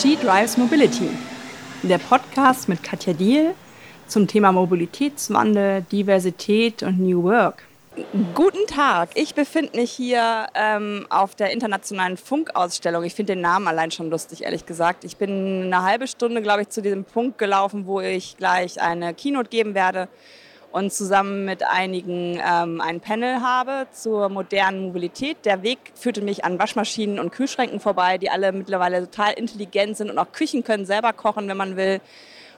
She 0.00 0.14
Drives 0.14 0.56
Mobility, 0.56 1.10
der 1.82 1.98
Podcast 1.98 2.68
mit 2.68 2.84
Katja 2.84 3.12
Diel 3.12 3.52
zum 4.06 4.28
Thema 4.28 4.52
Mobilitätswandel, 4.52 5.82
Diversität 5.90 6.84
und 6.84 7.00
New 7.00 7.24
Work. 7.24 7.64
Guten 8.32 8.64
Tag, 8.68 9.08
ich 9.14 9.34
befinde 9.34 9.76
mich 9.76 9.90
hier 9.90 10.46
ähm, 10.54 11.04
auf 11.10 11.34
der 11.34 11.50
internationalen 11.50 12.16
Funkausstellung. 12.16 13.02
Ich 13.02 13.16
finde 13.16 13.32
den 13.32 13.40
Namen 13.40 13.66
allein 13.66 13.90
schon 13.90 14.08
lustig, 14.08 14.44
ehrlich 14.44 14.66
gesagt. 14.66 15.02
Ich 15.02 15.16
bin 15.16 15.64
eine 15.64 15.82
halbe 15.82 16.06
Stunde, 16.06 16.42
glaube 16.42 16.62
ich, 16.62 16.68
zu 16.68 16.80
diesem 16.80 17.02
Punkt 17.02 17.36
gelaufen, 17.36 17.84
wo 17.86 18.00
ich 18.00 18.36
gleich 18.36 18.80
eine 18.80 19.14
Keynote 19.14 19.48
geben 19.48 19.74
werde 19.74 20.06
und 20.78 20.92
zusammen 20.92 21.44
mit 21.44 21.64
einigen 21.64 22.40
ähm, 22.40 22.80
ein 22.80 23.00
Panel 23.00 23.40
habe 23.42 23.88
zur 23.90 24.28
modernen 24.28 24.86
Mobilität. 24.86 25.38
Der 25.44 25.64
Weg 25.64 25.78
führte 25.94 26.22
mich 26.22 26.44
an 26.44 26.58
Waschmaschinen 26.58 27.18
und 27.18 27.32
Kühlschränken 27.32 27.80
vorbei, 27.80 28.16
die 28.16 28.30
alle 28.30 28.52
mittlerweile 28.52 29.00
total 29.00 29.32
intelligent 29.32 29.96
sind 29.96 30.08
und 30.08 30.18
auch 30.18 30.30
Küchen 30.30 30.62
können 30.62 30.86
selber 30.86 31.12
kochen, 31.12 31.48
wenn 31.48 31.56
man 31.56 31.76
will. 31.76 32.00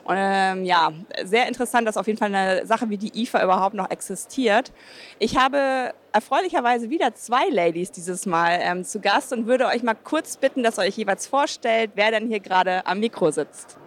Und, 0.03 0.15
ähm, 0.17 0.65
ja, 0.65 0.91
sehr 1.23 1.47
interessant, 1.47 1.87
dass 1.87 1.97
auf 1.97 2.05
jeden 2.05 2.19
Fall 2.19 2.33
eine 2.33 2.65
Sache 2.65 2.89
wie 2.89 2.97
die 2.97 3.23
IFA 3.23 3.43
überhaupt 3.43 3.73
noch 3.75 3.89
existiert. 3.89 4.71
Ich 5.17 5.37
habe 5.37 5.91
erfreulicherweise 6.11 6.91
wieder 6.91 7.15
zwei 7.15 7.49
Ladies 7.49 7.91
dieses 7.91 8.27
Mal 8.27 8.59
ähm, 8.61 8.83
zu 8.83 8.99
Gast 8.99 9.33
und 9.33 9.47
würde 9.47 9.65
euch 9.65 9.81
mal 9.81 9.95
kurz 9.95 10.37
bitten, 10.37 10.61
dass 10.61 10.77
ihr 10.77 10.83
euch 10.83 10.97
jeweils 10.97 11.25
vorstellt, 11.25 11.91
wer 11.95 12.11
denn 12.11 12.27
hier 12.27 12.39
gerade 12.39 12.85
am 12.85 12.99
Mikro 12.99 13.31
sitzt. 13.31 13.77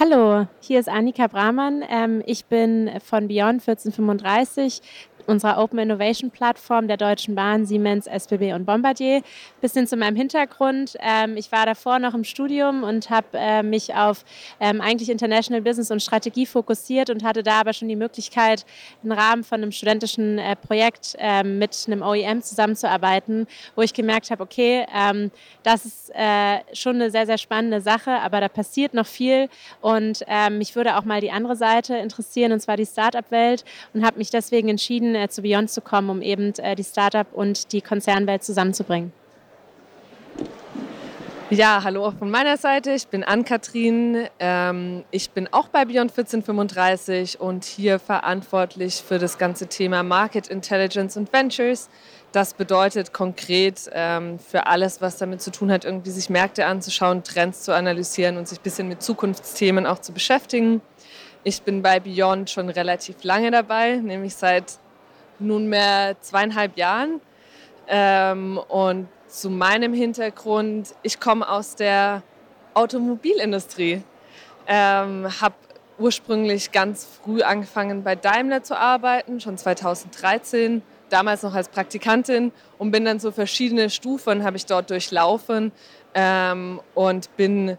Hallo, 0.00 0.46
hier 0.60 0.80
ist 0.80 0.88
Annika 0.88 1.26
Brahmann. 1.26 1.84
Ähm, 1.88 2.22
ich 2.26 2.46
bin 2.46 2.90
von 3.04 3.28
Beyond 3.28 3.66
1435, 3.66 4.80
unserer 5.26 5.58
Open 5.58 5.78
Innovation 5.78 6.30
Plattform 6.30 6.88
der 6.88 6.96
Deutschen 6.96 7.34
Bahn, 7.34 7.66
Siemens, 7.66 8.06
SBB 8.06 8.54
und 8.54 8.64
Bombardier. 8.64 9.22
Bisschen 9.60 9.86
zu 9.86 9.96
meinem 9.96 10.16
Hintergrund. 10.16 10.96
Ähm, 11.00 11.36
ich 11.36 11.52
war 11.52 11.66
davor 11.66 11.98
noch 11.98 12.14
im 12.14 12.24
Studium 12.24 12.82
und 12.82 13.10
habe 13.10 13.26
äh, 13.34 13.62
mich 13.62 13.94
auf 13.94 14.24
ähm, 14.60 14.80
eigentlich 14.80 15.10
International 15.10 15.62
Business 15.62 15.90
und 15.90 16.02
Strategie 16.02 16.46
fokussiert 16.46 17.10
und 17.10 17.24
hatte 17.24 17.42
da 17.42 17.60
aber 17.60 17.72
schon 17.72 17.88
die 17.88 17.96
Möglichkeit, 17.96 18.64
im 19.02 19.12
Rahmen 19.12 19.44
von 19.44 19.62
einem 19.62 19.72
studentischen 19.72 20.38
äh, 20.38 20.56
Projekt 20.56 21.16
äh, 21.18 21.42
mit 21.42 21.84
einem 21.86 22.02
OEM 22.02 22.42
zusammenzuarbeiten, 22.42 23.46
wo 23.74 23.82
ich 23.82 23.94
gemerkt 23.94 24.30
habe, 24.30 24.42
okay, 24.42 24.86
ähm, 24.94 25.30
das 25.62 25.84
ist 25.84 26.10
äh, 26.14 26.58
schon 26.72 26.96
eine 26.96 27.10
sehr, 27.10 27.26
sehr 27.26 27.38
spannende 27.38 27.80
Sache, 27.80 28.10
aber 28.10 28.40
da 28.40 28.48
passiert 28.48 28.94
noch 28.94 29.06
viel 29.06 29.48
und 29.80 30.24
ähm, 30.26 30.58
mich 30.58 30.74
würde 30.74 30.96
auch 30.96 31.04
mal 31.04 31.20
die 31.20 31.30
andere 31.30 31.56
Seite 31.56 31.96
interessieren, 31.96 32.52
und 32.52 32.60
zwar 32.60 32.76
die 32.76 32.86
Startup-Welt 32.86 33.64
und 33.94 34.04
habe 34.04 34.18
mich 34.18 34.30
deswegen 34.30 34.68
entschieden, 34.68 35.11
äh, 35.14 35.28
zu 35.28 35.42
Beyond 35.42 35.70
zu 35.70 35.80
kommen, 35.80 36.10
um 36.10 36.22
eben 36.22 36.52
äh, 36.58 36.74
die 36.74 36.84
Startup 36.84 37.26
und 37.32 37.72
die 37.72 37.80
Konzernwelt 37.80 38.42
zusammenzubringen. 38.44 39.12
Ja, 41.54 41.82
hallo 41.84 42.06
auch 42.06 42.14
von 42.14 42.30
meiner 42.30 42.56
Seite. 42.56 42.92
Ich 42.92 43.08
bin 43.08 43.22
Ann-Kathrin. 43.22 44.26
Ähm, 44.38 45.04
ich 45.10 45.32
bin 45.32 45.52
auch 45.52 45.68
bei 45.68 45.84
Beyond 45.84 46.10
1435 46.12 47.40
und 47.40 47.66
hier 47.66 47.98
verantwortlich 47.98 49.02
für 49.06 49.18
das 49.18 49.36
ganze 49.36 49.66
Thema 49.66 50.02
Market 50.02 50.48
Intelligence 50.48 51.18
und 51.18 51.30
Ventures. 51.30 51.90
Das 52.32 52.54
bedeutet 52.54 53.12
konkret 53.12 53.90
ähm, 53.92 54.38
für 54.38 54.66
alles, 54.66 55.02
was 55.02 55.18
damit 55.18 55.42
zu 55.42 55.50
tun 55.50 55.70
hat, 55.70 55.84
irgendwie 55.84 56.10
sich 56.10 56.30
Märkte 56.30 56.64
anzuschauen, 56.64 57.22
Trends 57.22 57.64
zu 57.64 57.74
analysieren 57.74 58.38
und 58.38 58.48
sich 58.48 58.60
ein 58.60 58.62
bisschen 58.62 58.88
mit 58.88 59.02
Zukunftsthemen 59.02 59.84
auch 59.84 59.98
zu 59.98 60.14
beschäftigen. 60.14 60.80
Ich 61.44 61.60
bin 61.60 61.82
bei 61.82 62.00
Beyond 62.00 62.48
schon 62.48 62.70
relativ 62.70 63.24
lange 63.24 63.50
dabei, 63.50 63.96
nämlich 63.96 64.36
seit 64.36 64.78
nunmehr 65.42 66.16
zweieinhalb 66.20 66.76
Jahren. 66.76 67.20
Ähm, 67.88 68.58
und 68.68 69.08
zu 69.28 69.50
meinem 69.50 69.94
Hintergrund, 69.94 70.94
ich 71.02 71.20
komme 71.20 71.48
aus 71.48 71.74
der 71.74 72.22
Automobilindustrie, 72.74 74.02
ähm, 74.66 75.28
habe 75.40 75.54
ursprünglich 75.98 76.72
ganz 76.72 77.06
früh 77.22 77.42
angefangen 77.42 78.02
bei 78.02 78.16
Daimler 78.16 78.62
zu 78.62 78.78
arbeiten, 78.78 79.40
schon 79.40 79.56
2013, 79.56 80.82
damals 81.08 81.42
noch 81.42 81.54
als 81.54 81.68
Praktikantin 81.68 82.52
und 82.78 82.90
bin 82.90 83.04
dann 83.04 83.20
so 83.20 83.30
verschiedene 83.30 83.90
Stufen 83.90 84.44
habe 84.44 84.56
ich 84.56 84.66
dort 84.66 84.90
durchlaufen 84.90 85.72
ähm, 86.14 86.80
und 86.94 87.34
bin 87.36 87.76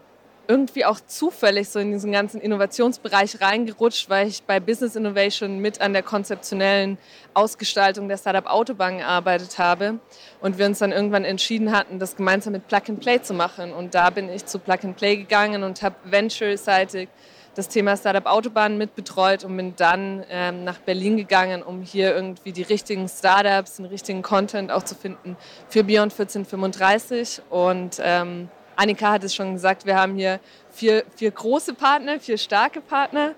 irgendwie 0.47 0.83
auch 0.85 0.99
zufällig 0.99 1.69
so 1.69 1.79
in 1.79 1.91
diesen 1.91 2.11
ganzen 2.11 2.41
Innovationsbereich 2.41 3.41
reingerutscht, 3.41 4.09
weil 4.09 4.27
ich 4.27 4.43
bei 4.43 4.59
Business 4.59 4.95
Innovation 4.95 5.59
mit 5.59 5.79
an 5.79 5.93
der 5.93 6.03
konzeptionellen 6.03 6.97
Ausgestaltung 7.33 8.09
der 8.09 8.17
Startup 8.17 8.45
Autobahn 8.45 8.97
gearbeitet 8.97 9.57
habe 9.57 9.99
und 10.41 10.57
wir 10.57 10.65
uns 10.65 10.79
dann 10.79 10.91
irgendwann 10.91 11.23
entschieden 11.23 11.71
hatten, 11.71 11.99
das 11.99 12.15
gemeinsam 12.15 12.53
mit 12.53 12.67
Plug 12.67 12.81
and 12.89 12.99
Play 12.99 13.21
zu 13.21 13.33
machen. 13.33 13.73
Und 13.73 13.95
da 13.95 14.09
bin 14.09 14.29
ich 14.29 14.45
zu 14.45 14.59
Plug 14.59 14.79
and 14.83 14.97
Play 14.97 15.15
gegangen 15.15 15.63
und 15.63 15.81
habe 15.81 15.95
venture-seitig 16.03 17.07
das 17.55 17.67
Thema 17.69 17.95
Startup 17.95 18.25
Autobahn 18.25 18.77
mitbetreut 18.77 19.43
und 19.43 19.55
bin 19.55 19.75
dann 19.75 20.25
ähm, 20.29 20.63
nach 20.63 20.79
Berlin 20.79 21.17
gegangen, 21.17 21.61
um 21.61 21.83
hier 21.83 22.13
irgendwie 22.13 22.51
die 22.51 22.63
richtigen 22.63 23.07
Startups, 23.07 23.77
den 23.77 23.85
richtigen 23.85 24.23
Content 24.23 24.71
auch 24.71 24.83
zu 24.83 24.95
finden 24.95 25.37
für 25.69 25.83
Beyond 25.83 26.11
1435 26.13 27.43
und 27.49 28.01
ähm, 28.03 28.49
Annika 28.75 29.11
hat 29.11 29.23
es 29.23 29.35
schon 29.35 29.53
gesagt, 29.53 29.85
wir 29.85 29.95
haben 29.95 30.15
hier 30.15 30.39
vier, 30.71 31.03
vier 31.15 31.31
große 31.31 31.73
Partner, 31.73 32.19
vier 32.19 32.37
starke 32.37 32.81
Partner 32.81 33.33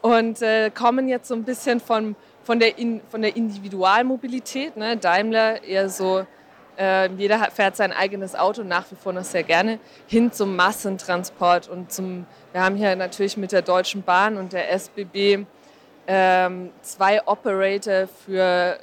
und 0.00 0.42
äh, 0.42 0.70
kommen 0.70 1.08
jetzt 1.08 1.28
so 1.28 1.34
ein 1.34 1.44
bisschen 1.44 1.80
von, 1.80 2.16
von, 2.44 2.58
der, 2.58 2.78
in, 2.78 3.00
von 3.08 3.22
der 3.22 3.36
Individualmobilität. 3.36 4.76
Ne? 4.76 4.96
Daimler 4.96 5.62
eher 5.62 5.88
so, 5.88 6.26
äh, 6.76 7.08
jeder 7.12 7.38
fährt 7.50 7.76
sein 7.76 7.92
eigenes 7.92 8.34
Auto 8.34 8.64
nach 8.64 8.90
wie 8.90 8.96
vor 8.96 9.12
noch 9.12 9.24
sehr 9.24 9.44
gerne, 9.44 9.78
hin 10.06 10.32
zum 10.32 10.56
Massentransport 10.56 11.68
und 11.68 11.92
zum, 11.92 12.26
wir 12.52 12.62
haben 12.62 12.76
hier 12.76 12.96
natürlich 12.96 13.36
mit 13.36 13.52
der 13.52 13.62
Deutschen 13.62 14.02
Bahn 14.02 14.36
und 14.36 14.52
der 14.52 14.72
SBB 14.72 15.46
ähm, 16.06 16.70
zwei 16.82 17.24
Operator 17.26 18.08
für, 18.26 18.78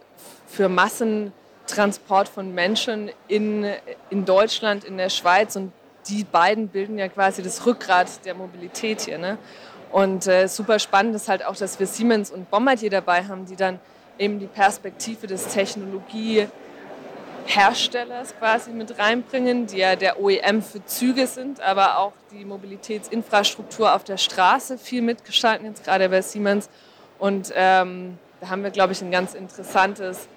für 0.48 0.70
Massentransport 0.70 2.30
von 2.30 2.54
Menschen 2.56 3.12
in, 3.28 3.66
in 4.10 4.24
Deutschland, 4.24 4.86
in 4.86 4.98
der 4.98 5.10
Schweiz 5.10 5.58
und 5.58 5.74
die 6.08 6.24
beiden 6.24 6.68
bilden 6.68 6.98
ja 6.98 7.08
quasi 7.08 7.44
das 7.44 7.66
Rückgrat 7.66 8.26
der 8.26 8.36
Mobilität 8.36 9.02
hier. 9.02 9.18
Ne? 9.18 9.38
Und 9.92 10.28
äh, 10.28 10.48
super 10.48 10.80
spannend 10.80 11.16
ist 11.16 11.28
halt 11.28 11.46
auch, 11.46 11.56
dass 11.56 11.80
wir 11.80 11.88
Siemens 11.88 12.32
und 12.32 12.50
Bombardier 12.50 12.90
dabei 12.90 13.26
haben, 13.26 13.46
die 13.46 13.56
dann 13.56 13.80
eben 14.18 14.40
die 14.40 14.48
Perspektive 14.48 15.28
des 15.28 15.48
Technologieherstellers 15.48 18.38
quasi 18.38 18.72
mit 18.72 19.00
reinbringen, 19.00 19.66
die 19.66 19.78
ja 19.78 19.96
der 19.96 20.22
OEM 20.22 20.62
für 20.62 20.86
Züge 20.86 21.26
sind, 21.26 21.62
aber 21.62 22.00
auch 22.00 22.12
die 22.32 22.46
Mobilitätsinfrastruktur 22.46 23.96
auf 23.96 24.04
der 24.04 24.18
Straße 24.18 24.78
viel 24.78 25.02
mitgestalten, 25.02 25.66
jetzt 25.66 25.84
gerade 25.84 26.08
bei 26.10 26.22
Siemens. 26.22 26.70
Und 27.18 27.52
ähm, 27.56 28.20
da 28.42 28.50
haben 28.50 28.64
wir, 28.64 28.72
glaube 28.72 28.94
ich, 28.94 29.02
ein 29.02 29.12
ganz 29.12 29.34
interessantes 29.34 30.28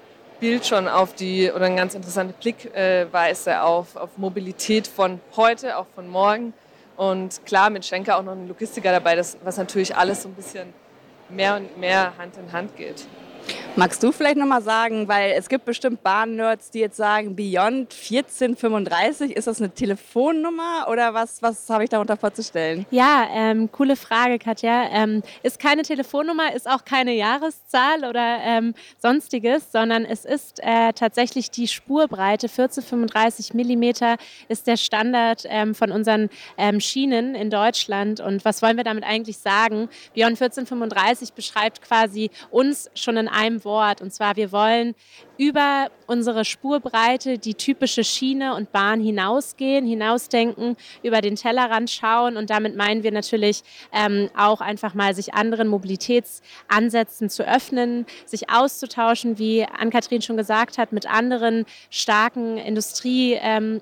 Bild 0.43 0.67
schon 0.67 0.89
auf 0.89 1.15
die, 1.15 1.53
oder 1.53 1.67
eine 1.67 1.77
ganz 1.77 1.95
interessante 1.95 2.35
Blickweise 2.41 3.63
auf, 3.63 3.95
auf 3.95 4.19
Mobilität 4.19 4.89
von 4.89 5.21
heute, 5.37 5.77
auch 5.79 5.87
von 5.95 6.09
morgen. 6.09 6.53
Und 6.97 7.47
klar, 7.47 7.71
mit 7.71 7.87
Schenker 7.87 8.17
auch 8.19 8.25
noch 8.25 8.33
ein 8.33 8.49
Logistiker 8.49 8.91
dabei, 8.91 9.15
das, 9.15 9.39
was 9.45 9.57
natürlich 9.57 9.95
alles 9.95 10.25
so 10.25 10.29
ein 10.29 10.35
bisschen 10.35 10.75
mehr 11.29 11.55
und 11.55 11.79
mehr 11.79 12.19
Hand 12.19 12.37
in 12.39 12.51
Hand 12.53 12.77
geht. 12.77 13.07
Magst 13.75 14.03
du 14.03 14.13
vielleicht 14.13 14.37
nochmal 14.37 14.61
sagen, 14.61 15.09
weil 15.09 15.33
es 15.33 15.49
gibt 15.49 15.65
bestimmt 15.65 16.03
Bahn-Nerds, 16.03 16.71
die 16.71 16.81
jetzt 16.81 16.99
sagen, 16.99 17.35
Beyond 17.35 17.95
1435, 17.95 19.35
ist 19.35 19.47
das 19.47 19.61
eine 19.61 19.71
Telefonnummer 19.71 20.89
oder 20.91 21.15
was, 21.15 21.41
was 21.41 21.71
habe 21.71 21.85
ich 21.85 21.89
darunter 21.89 22.19
vorzustellen? 22.19 22.85
Ja, 22.91 23.27
ähm, 23.33 23.73
coole 23.73 23.97
Frage, 23.97 24.39
Katja. 24.39 24.91
Ähm, 24.91 25.23
ist 25.43 25.59
keine 25.59 25.85
Telefonnummer, 25.85 26.55
ist 26.55 26.69
auch 26.69 26.85
keine 26.85 27.15
Jahreszahl 27.15 28.05
oder 28.05 28.41
ähm, 28.43 28.75
sonstiges, 28.99 29.73
sondern 29.73 30.05
es 30.05 30.27
ist 30.27 30.61
äh, 30.63 30.93
tatsächlich 30.93 31.51
die 31.51 31.67
Spurbreite. 31.67 32.49
1435 32.49 33.55
Millimeter 33.55 34.17
ist 34.49 34.67
der 34.67 34.77
Standard 34.77 35.45
ähm, 35.49 35.75
von 35.75 35.93
unseren 35.93 36.29
ähm, 36.59 36.79
Schienen 36.79 37.35
in 37.35 37.49
Deutschland. 37.49 38.21
Und 38.21 38.45
was 38.45 38.61
wollen 38.61 38.77
wir 38.77 38.85
damit 38.85 39.05
eigentlich 39.05 39.39
sagen? 39.39 39.89
Beyond 40.15 40.43
1435 40.43 41.33
beschreibt 41.33 41.81
quasi 41.81 42.31
uns 42.51 42.91
schon 42.95 43.17
in 43.17 43.29
einem 43.29 43.62
Wort. 43.65 44.01
Und 44.01 44.13
zwar, 44.13 44.37
wir 44.37 44.53
wollen 44.53 44.95
über 45.39 45.91
unsere 46.07 46.45
Spurbreite 46.45 47.39
die 47.39 47.55
typische 47.55 48.05
Schiene 48.05 48.55
und 48.55 48.73
Bahn 48.73 49.01
hinausgehen, 49.01 49.87
hinausdenken, 49.87 50.77
über 51.03 51.21
den 51.21 51.37
Tellerrand 51.37 51.91
schauen. 51.91 52.37
Und 52.37 52.51
damit 52.51 52.77
meinen 52.77 53.03
wir 53.03 53.13
natürlich 53.13 53.63
ähm, 53.93 54.29
auch 54.37 54.61
einfach 54.61 54.95
mal, 54.95 55.15
sich 55.15 55.35
anderen 55.35 55.69
Mobilitätsansätzen 55.69 57.31
zu 57.31 57.47
öffnen, 57.47 58.07
sich 58.27 58.51
auszutauschen, 58.51 59.39
wie 59.39 59.65
Ann-Kathrin 59.65 60.23
schon 60.23 60.37
gesagt 60.37 60.79
hat, 60.79 60.93
mit 60.93 61.09
anderen 61.09 61.65
starken 61.91 62.57
Industrieplayern, 62.59 63.43
ähm, 63.43 63.81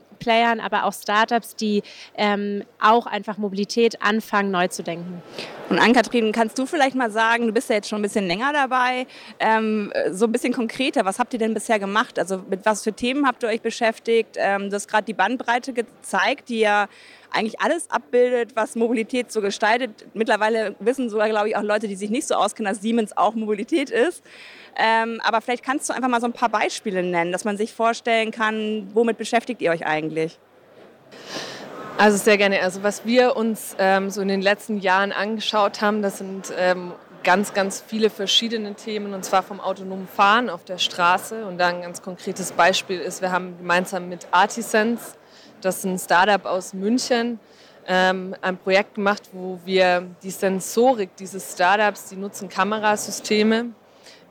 aber 0.61 0.85
auch 0.85 0.93
Startups, 0.93 1.57
die 1.57 1.83
ähm, 2.15 2.63
auch 2.81 3.07
einfach 3.07 3.39
Mobilität 3.39 4.03
anfangen, 4.03 4.51
neu 4.51 4.69
zu 4.69 4.83
denken. 4.83 5.23
Und 5.69 5.79
Ann-Kathrin, 5.79 6.33
kannst 6.33 6.59
du 6.59 6.67
vielleicht 6.67 6.97
mal 6.97 7.11
sagen, 7.11 7.47
du 7.47 7.53
bist 7.53 7.69
ja 7.71 7.77
jetzt 7.77 7.89
schon 7.89 8.01
ein 8.01 8.03
bisschen 8.03 8.27
länger 8.27 8.53
dabei, 8.53 9.07
ähm, 9.39 9.93
so 10.11 10.27
ein 10.27 10.33
bisschen 10.33 10.53
konkreter, 10.53 11.05
was 11.05 11.19
habt 11.19 11.33
ihr 11.33 11.39
denn 11.39 11.55
bisher 11.55 11.79
gemacht? 11.79 12.19
Also 12.19 12.43
mit 12.49 12.67
was 12.67 12.83
für 12.83 12.93
Themen 12.93 13.27
habt 13.27 13.43
ihr 13.43 13.49
euch 13.49 13.63
beschäftigt? 13.63 14.37
Ähm, 14.37 14.69
du 14.69 14.77
hast 14.77 14.89
gerade 14.89 15.05
die 15.05 15.15
Bandbreite 15.15 15.73
gezeigt, 15.73 16.49
die 16.49 16.61
ja 16.61 16.89
eigentlich 17.33 17.61
alles 17.61 17.91
abbildet, 17.91 18.57
was 18.57 18.77
Mobilität 18.77 19.31
so 19.33 19.41
gestaltet. 19.41 20.07
Mittlerweile 20.15 20.75
wissen 20.81 21.11
sogar, 21.11 21.29
glaube 21.29 21.49
ich, 21.49 21.57
auch 21.57 21.63
Leute, 21.63 21.89
die 21.89 21.97
sich 21.97 22.11
nicht 22.11 22.27
so 22.27 22.35
auskennen, 22.35 22.73
dass 22.73 22.83
Siemens 22.83 23.17
auch 23.17 23.35
Mobilität 23.35 23.91
ist. 23.91 24.23
Ähm, 24.77 25.21
aber 25.25 25.41
vielleicht 25.41 25.65
kannst 25.65 25.89
du 25.89 25.93
einfach 25.93 26.09
mal 26.09 26.21
so 26.21 26.27
ein 26.27 26.33
paar 26.33 26.49
Beispiele 26.49 27.03
nennen, 27.03 27.33
dass 27.33 27.45
man 27.45 27.57
sich 27.57 27.73
vorstellen 27.73 28.31
kann, 28.31 28.89
womit 28.95 29.19
beschäftigt 29.19 29.61
ihr 29.63 29.71
euch 29.71 29.87
eigentlich? 29.87 30.39
Also 31.99 32.17
sehr 32.17 32.39
gerne. 32.39 32.63
Also 32.63 32.83
was 32.83 33.05
wir 33.05 33.37
uns 33.37 33.77
ähm, 33.79 34.11
so 34.11 34.23
in 34.23 34.29
den 34.29 34.41
letzten 34.41 34.79
Jahren 34.79 35.13
angeschaut 35.13 35.83
haben, 35.83 36.03
das 36.03 36.19
sind 36.19 36.53
ähm, 36.57 36.93
ganz, 37.23 37.53
ganz 37.53 37.83
viele 37.87 38.11
verschiedene 38.11 38.75
Themen 38.75 39.13
und 39.13 39.25
zwar 39.25 39.43
vom 39.43 39.61
autonomen 39.61 40.09
Fahren 40.09 40.49
auf 40.49 40.65
der 40.65 40.79
Straße. 40.79 41.45
Und 41.45 41.59
da 41.59 41.69
ein 41.69 41.83
ganz 41.83 42.01
konkretes 42.01 42.53
Beispiel 42.53 43.01
ist, 43.01 43.21
wir 43.21 43.33
haben 43.33 43.59
gemeinsam 43.59 44.09
mit 44.09 44.29
Artisense 44.31 45.15
das 45.61 45.79
ist 45.79 45.85
ein 45.85 45.99
Startup 45.99 46.45
aus 46.47 46.73
München. 46.73 47.39
Ähm, 47.87 48.35
ein 48.41 48.57
Projekt 48.57 48.95
gemacht, 48.95 49.23
wo 49.33 49.59
wir 49.65 50.07
die 50.23 50.31
Sensorik 50.31 51.17
dieses 51.17 51.53
Startups, 51.53 52.11
die 52.11 52.17
nutzen 52.17 52.49
Kamerasysteme, 52.49 53.71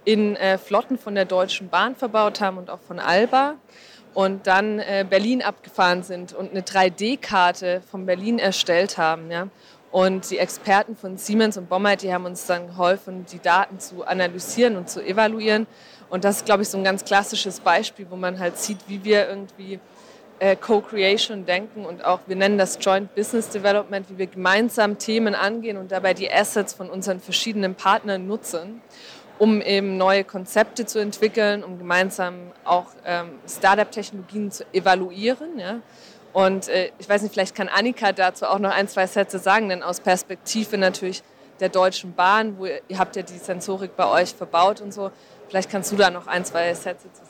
in 0.06 0.36
äh, 0.36 0.58
Flotten 0.58 0.98
von 0.98 1.16
der 1.16 1.26
Deutschen 1.26 1.70
Bahn 1.70 1.96
verbaut 1.96 2.42
haben 2.42 2.58
und 2.58 2.70
auch 2.70 2.80
von 2.80 3.00
Alba 3.00 3.56
und 4.14 4.48
dann 4.48 4.80
äh, 4.80 5.06
Berlin 5.08 5.42
abgefahren 5.42 6.04
sind 6.04 6.34
und 6.34 6.52
eine 6.52 6.62
3D-Karte 6.62 7.82
von 7.90 8.06
Berlin 8.06 8.40
erstellt 8.40 8.98
haben. 8.98 9.30
Ja? 9.32 9.50
Und 9.92 10.30
die 10.30 10.38
Experten 10.38 10.96
von 10.96 11.18
Siemens 11.18 11.58
und 11.58 11.70
Bommert, 11.70 12.04
die 12.04 12.14
haben 12.14 12.26
uns 12.26 12.46
dann 12.46 12.68
geholfen, 12.68 13.26
die 13.32 13.40
Daten 13.40 13.80
zu 13.80 14.06
analysieren 14.06 14.78
und 14.78 14.90
zu 14.90 15.04
evaluieren. 15.04 15.68
Und 16.10 16.24
das 16.24 16.38
ist, 16.38 16.46
glaube 16.46 16.64
ich, 16.64 16.70
so 16.70 16.78
ein 16.78 16.84
ganz 16.84 17.04
klassisches 17.06 17.60
Beispiel, 17.60 18.08
wo 18.10 18.16
man 18.16 18.40
halt 18.40 18.58
sieht, 18.58 18.80
wie 18.88 19.04
wir 19.04 19.28
irgendwie 19.28 19.80
äh, 20.40 20.56
Co-Creation 20.56 21.46
denken 21.46 21.86
und 21.86 22.04
auch, 22.04 22.22
wir 22.28 22.36
nennen 22.36 22.58
das 22.58 22.78
Joint 22.82 23.14
Business 23.16 23.50
Development, 23.50 24.10
wie 24.10 24.18
wir 24.18 24.28
gemeinsam 24.28 24.98
Themen 24.98 25.36
angehen 25.36 25.78
und 25.78 25.92
dabei 25.92 26.14
die 26.14 26.32
Assets 26.32 26.74
von 26.74 26.90
unseren 26.90 27.20
verschiedenen 27.20 27.76
Partnern 27.76 28.28
nutzen, 28.28 28.82
um 29.38 29.62
eben 29.62 29.98
neue 29.98 30.24
Konzepte 30.24 30.86
zu 30.86 31.00
entwickeln, 31.00 31.64
um 31.64 31.78
gemeinsam 31.78 32.52
auch 32.64 32.88
ähm, 33.06 33.32
Startup-Technologien 33.48 34.52
zu 34.52 34.66
evaluieren. 34.74 35.60
Ja? 35.60 35.82
Und 36.34 36.68
äh, 36.70 36.92
ich 37.00 37.08
weiß 37.08 37.22
nicht, 37.22 37.34
vielleicht 37.34 37.56
kann 37.56 37.70
Annika 37.70 38.12
dazu 38.12 38.46
auch 38.46 38.60
noch 38.60 38.72
ein, 38.72 38.88
zwei 38.88 39.08
Sätze 39.08 39.40
sagen, 39.40 39.70
denn 39.70 39.84
aus 39.84 40.00
Perspektive 40.00 40.78
natürlich 40.78 41.24
der 41.60 41.70
Deutschen 41.70 42.14
Bahn, 42.14 42.58
wo 42.58 42.66
ihr, 42.66 42.82
ihr 42.88 42.98
habt 42.98 43.16
ja 43.16 43.22
die 43.22 43.38
Sensorik 43.38 43.96
bei 43.96 44.08
euch 44.08 44.34
verbaut 44.34 44.82
und 44.82 44.94
so, 44.94 45.12
vielleicht 45.48 45.70
kannst 45.70 45.92
du 45.92 45.96
da 45.96 46.10
noch 46.10 46.28
ein, 46.28 46.46
zwei 46.46 46.74
Sätze 46.74 47.12
zu 47.12 47.26
sagen. 47.26 47.29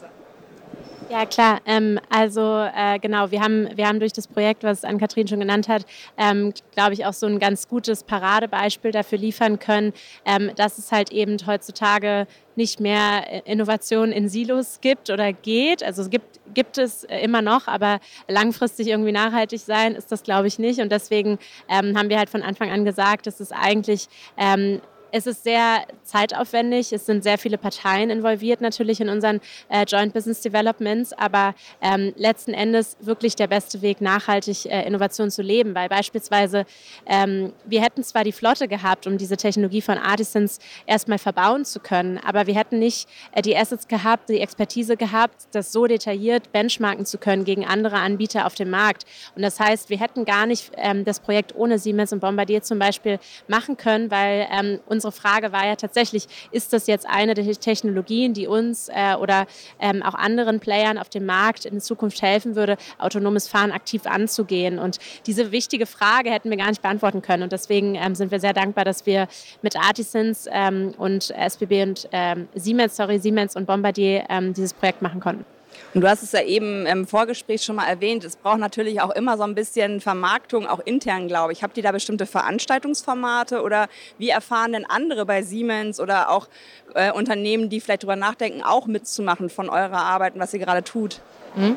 Ja, 1.09 1.25
klar. 1.25 1.59
Ähm, 1.65 1.99
also 2.09 2.41
äh, 2.75 2.99
genau, 2.99 3.31
wir 3.31 3.41
haben, 3.41 3.67
wir 3.75 3.87
haben 3.87 3.99
durch 3.99 4.13
das 4.13 4.27
Projekt, 4.27 4.63
was 4.63 4.83
Ann-Kathrin 4.83 5.27
schon 5.27 5.39
genannt 5.39 5.67
hat, 5.67 5.87
ähm, 6.19 6.53
glaube 6.75 6.93
ich, 6.93 7.03
auch 7.07 7.13
so 7.13 7.25
ein 7.25 7.39
ganz 7.39 7.67
gutes 7.67 8.03
Paradebeispiel 8.03 8.91
dafür 8.91 9.17
liefern 9.17 9.57
können, 9.57 9.93
ähm, 10.23 10.51
dass 10.55 10.77
es 10.77 10.91
halt 10.91 11.11
eben 11.11 11.37
heutzutage 11.47 12.27
nicht 12.55 12.79
mehr 12.79 13.43
Innovation 13.47 14.11
in 14.11 14.29
Silos 14.29 14.81
gibt 14.81 15.09
oder 15.09 15.33
geht. 15.33 15.81
Also 15.81 16.03
es 16.03 16.11
gibt, 16.11 16.39
gibt 16.53 16.77
es 16.77 17.05
immer 17.05 17.41
noch, 17.41 17.67
aber 17.67 17.99
langfristig 18.27 18.87
irgendwie 18.87 19.11
nachhaltig 19.11 19.61
sein 19.61 19.95
ist 19.95 20.11
das, 20.11 20.21
glaube 20.21 20.47
ich, 20.47 20.59
nicht. 20.59 20.79
Und 20.79 20.91
deswegen 20.91 21.39
ähm, 21.69 21.97
haben 21.97 22.09
wir 22.09 22.19
halt 22.19 22.29
von 22.29 22.43
Anfang 22.43 22.69
an 22.69 22.85
gesagt, 22.85 23.25
dass 23.25 23.39
es 23.39 23.51
eigentlich 23.51 24.09
ähm, 24.37 24.79
es 25.11 25.27
ist 25.27 25.43
sehr 25.43 25.83
zeitaufwendig. 26.03 26.91
Es 26.93 27.05
sind 27.05 27.23
sehr 27.23 27.37
viele 27.37 27.57
Parteien 27.57 28.09
involviert 28.09 28.61
natürlich 28.61 29.01
in 29.01 29.09
unseren 29.09 29.41
äh, 29.69 29.85
Joint 29.87 30.13
Business 30.13 30.41
Developments, 30.41 31.13
aber 31.13 31.53
ähm, 31.81 32.13
letzten 32.15 32.53
Endes 32.53 32.97
wirklich 32.99 33.35
der 33.35 33.47
beste 33.47 33.81
Weg, 33.81 34.01
nachhaltig 34.01 34.65
äh, 34.65 34.85
Innovation 34.85 35.31
zu 35.31 35.41
leben, 35.41 35.75
weil 35.75 35.89
beispielsweise 35.89 36.65
ähm, 37.05 37.53
wir 37.65 37.81
hätten 37.81 38.03
zwar 38.03 38.23
die 38.23 38.31
Flotte 38.31 38.67
gehabt, 38.67 39.07
um 39.07 39.17
diese 39.17 39.37
Technologie 39.37 39.81
von 39.81 39.97
Artisans 39.97 40.59
erstmal 40.85 41.19
verbauen 41.19 41.65
zu 41.65 41.79
können, 41.79 42.17
aber 42.17 42.47
wir 42.47 42.55
hätten 42.55 42.79
nicht 42.79 43.07
äh, 43.33 43.41
die 43.41 43.55
Assets 43.55 43.87
gehabt, 43.87 44.29
die 44.29 44.39
Expertise 44.39 44.97
gehabt, 44.97 45.47
das 45.51 45.71
so 45.71 45.87
detailliert 45.87 46.51
benchmarken 46.51 47.05
zu 47.05 47.17
können 47.17 47.45
gegen 47.45 47.65
andere 47.65 47.97
Anbieter 47.97 48.45
auf 48.45 48.55
dem 48.55 48.69
Markt. 48.69 49.05
Und 49.35 49.41
das 49.41 49.59
heißt, 49.59 49.89
wir 49.89 49.99
hätten 49.99 50.25
gar 50.25 50.45
nicht 50.45 50.71
ähm, 50.77 51.05
das 51.05 51.19
Projekt 51.19 51.55
ohne 51.55 51.79
Siemens 51.79 52.13
und 52.13 52.19
Bombardier 52.19 52.61
zum 52.61 52.79
Beispiel 52.79 53.19
machen 53.47 53.77
können, 53.77 54.11
weil 54.11 54.47
ähm, 54.51 54.79
unsere 54.99 55.13
Frage 55.13 55.53
war 55.53 55.65
ja 55.65 55.77
tatsächlich, 55.77 56.27
ist 56.51 56.73
das 56.73 56.87
jetzt 56.87 57.07
eine 57.07 57.33
der 57.33 57.45
Technologien, 57.45 58.33
die 58.33 58.47
uns 58.47 58.89
äh, 58.89 59.15
oder 59.15 59.47
ähm, 59.79 60.03
auch 60.03 60.13
anderen 60.13 60.59
Playern 60.59 60.97
auf 60.97 61.07
dem 61.07 61.25
Markt 61.25 61.63
in 61.63 61.79
Zukunft 61.79 62.21
helfen 62.21 62.55
würde, 62.55 62.75
autonomes 62.97 63.47
Fahren 63.47 63.71
aktiv 63.71 64.05
anzugehen? 64.05 64.77
Und 64.77 64.97
diese 65.25 65.53
wichtige 65.53 65.85
Frage 65.85 66.31
hätten 66.31 66.49
wir 66.49 66.57
gar 66.57 66.67
nicht 66.67 66.81
beantworten 66.81 67.21
können. 67.21 67.43
Und 67.43 67.53
deswegen 67.53 67.95
ähm, 67.95 68.13
sind 68.13 68.29
wir 68.29 68.41
sehr 68.41 68.53
dankbar, 68.53 68.83
dass 68.83 69.05
wir 69.05 69.29
mit 69.61 69.77
Artisans 69.77 70.47
ähm, 70.51 70.93
und 70.97 71.31
SBB 71.31 71.83
und 71.83 72.09
ähm, 72.11 72.49
Siemens, 72.55 72.97
sorry, 72.97 73.19
Siemens 73.19 73.55
und 73.55 73.65
Bombardier 73.65 74.25
ähm, 74.29 74.53
dieses 74.53 74.73
Projekt 74.73 75.01
machen 75.01 75.21
konnten. 75.21 75.45
Und 75.93 76.01
du 76.01 76.07
hast 76.07 76.21
es 76.21 76.31
ja 76.33 76.41
eben 76.41 76.85
im 76.85 77.07
Vorgespräch 77.07 77.63
schon 77.63 77.75
mal 77.75 77.87
erwähnt, 77.87 78.23
es 78.23 78.35
braucht 78.35 78.59
natürlich 78.59 79.01
auch 79.01 79.09
immer 79.09 79.37
so 79.37 79.43
ein 79.43 79.55
bisschen 79.55 80.01
Vermarktung, 80.01 80.67
auch 80.67 80.79
intern, 80.79 81.27
glaube 81.27 81.51
ich. 81.51 81.63
Habt 81.63 81.77
ihr 81.77 81.83
da 81.83 81.91
bestimmte 81.91 82.25
Veranstaltungsformate 82.25 83.61
oder 83.63 83.87
wie 84.17 84.29
erfahren 84.29 84.73
denn 84.73 84.85
andere 84.85 85.25
bei 85.25 85.41
Siemens 85.41 85.99
oder 85.99 86.29
auch 86.29 86.47
äh, 86.93 87.11
Unternehmen, 87.11 87.69
die 87.69 87.79
vielleicht 87.79 88.03
darüber 88.03 88.15
nachdenken, 88.15 88.61
auch 88.61 88.85
mitzumachen 88.85 89.49
von 89.49 89.69
eurer 89.69 90.03
Arbeit 90.03 90.35
und 90.35 90.41
was 90.41 90.53
ihr 90.53 90.59
gerade 90.59 90.83
tut? 90.83 91.21
Mhm. 91.55 91.75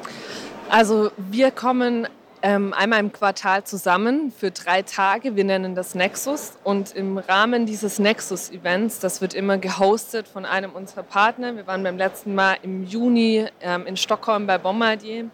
Also 0.69 1.11
wir 1.17 1.51
kommen 1.51 2.07
einmal 2.43 2.99
im 2.99 3.13
Quartal 3.13 3.63
zusammen 3.63 4.33
für 4.37 4.51
drei 4.51 4.83
Tage. 4.83 5.37
Wir 5.37 5.45
nennen 5.45 5.77
das 5.77 5.95
Nexus. 5.95 6.55
Und 6.65 6.93
im 6.93 7.19
Rahmen 7.19 7.67
dieses 7.67 8.01
Nexus-Events, 8.01 8.99
das 8.99 9.21
wird 9.21 9.33
immer 9.33 9.59
gehostet 9.59 10.27
von 10.27 10.45
einem 10.45 10.73
unserer 10.73 11.05
Partner. 11.05 11.55
Wir 11.55 11.67
waren 11.69 11.85
beim 11.85 11.97
letzten 11.97 12.35
Mal 12.35 12.57
im 12.63 12.85
Juni 12.85 13.47
ähm, 13.61 13.87
in 13.87 13.97
Stockholm 13.97 14.49
bei 14.49 14.59
Bombardier. 14.59 15.27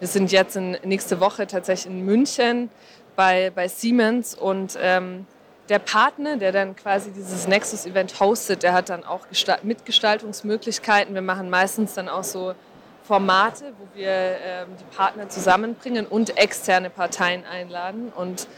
Wir 0.00 0.08
sind 0.08 0.32
jetzt 0.32 0.56
in, 0.56 0.76
nächste 0.84 1.18
Woche 1.18 1.46
tatsächlich 1.46 1.92
in 1.92 2.04
München 2.04 2.68
bei, 3.16 3.50
bei 3.54 3.66
Siemens. 3.66 4.34
Und 4.34 4.78
ähm, 4.78 5.26
der 5.70 5.78
Partner, 5.78 6.36
der 6.36 6.52
dann 6.52 6.76
quasi 6.76 7.10
dieses 7.10 7.48
Nexus-Event 7.48 8.20
hostet, 8.20 8.62
der 8.62 8.74
hat 8.74 8.90
dann 8.90 9.02
auch 9.02 9.26
Mitgestaltungsmöglichkeiten. 9.62 11.14
Wir 11.14 11.22
machen 11.22 11.48
meistens 11.48 11.94
dann 11.94 12.10
auch 12.10 12.24
so 12.24 12.54
Formate, 13.04 13.72
wo 13.78 13.98
wir 13.98 14.08
ähm, 14.08 14.68
die 14.80 14.96
Partner 14.96 15.28
zusammenbringen 15.28 16.06
und 16.06 16.36
externe 16.38 16.88
Parteien 16.90 17.44
einladen. 17.44 18.10
Und 18.16 18.48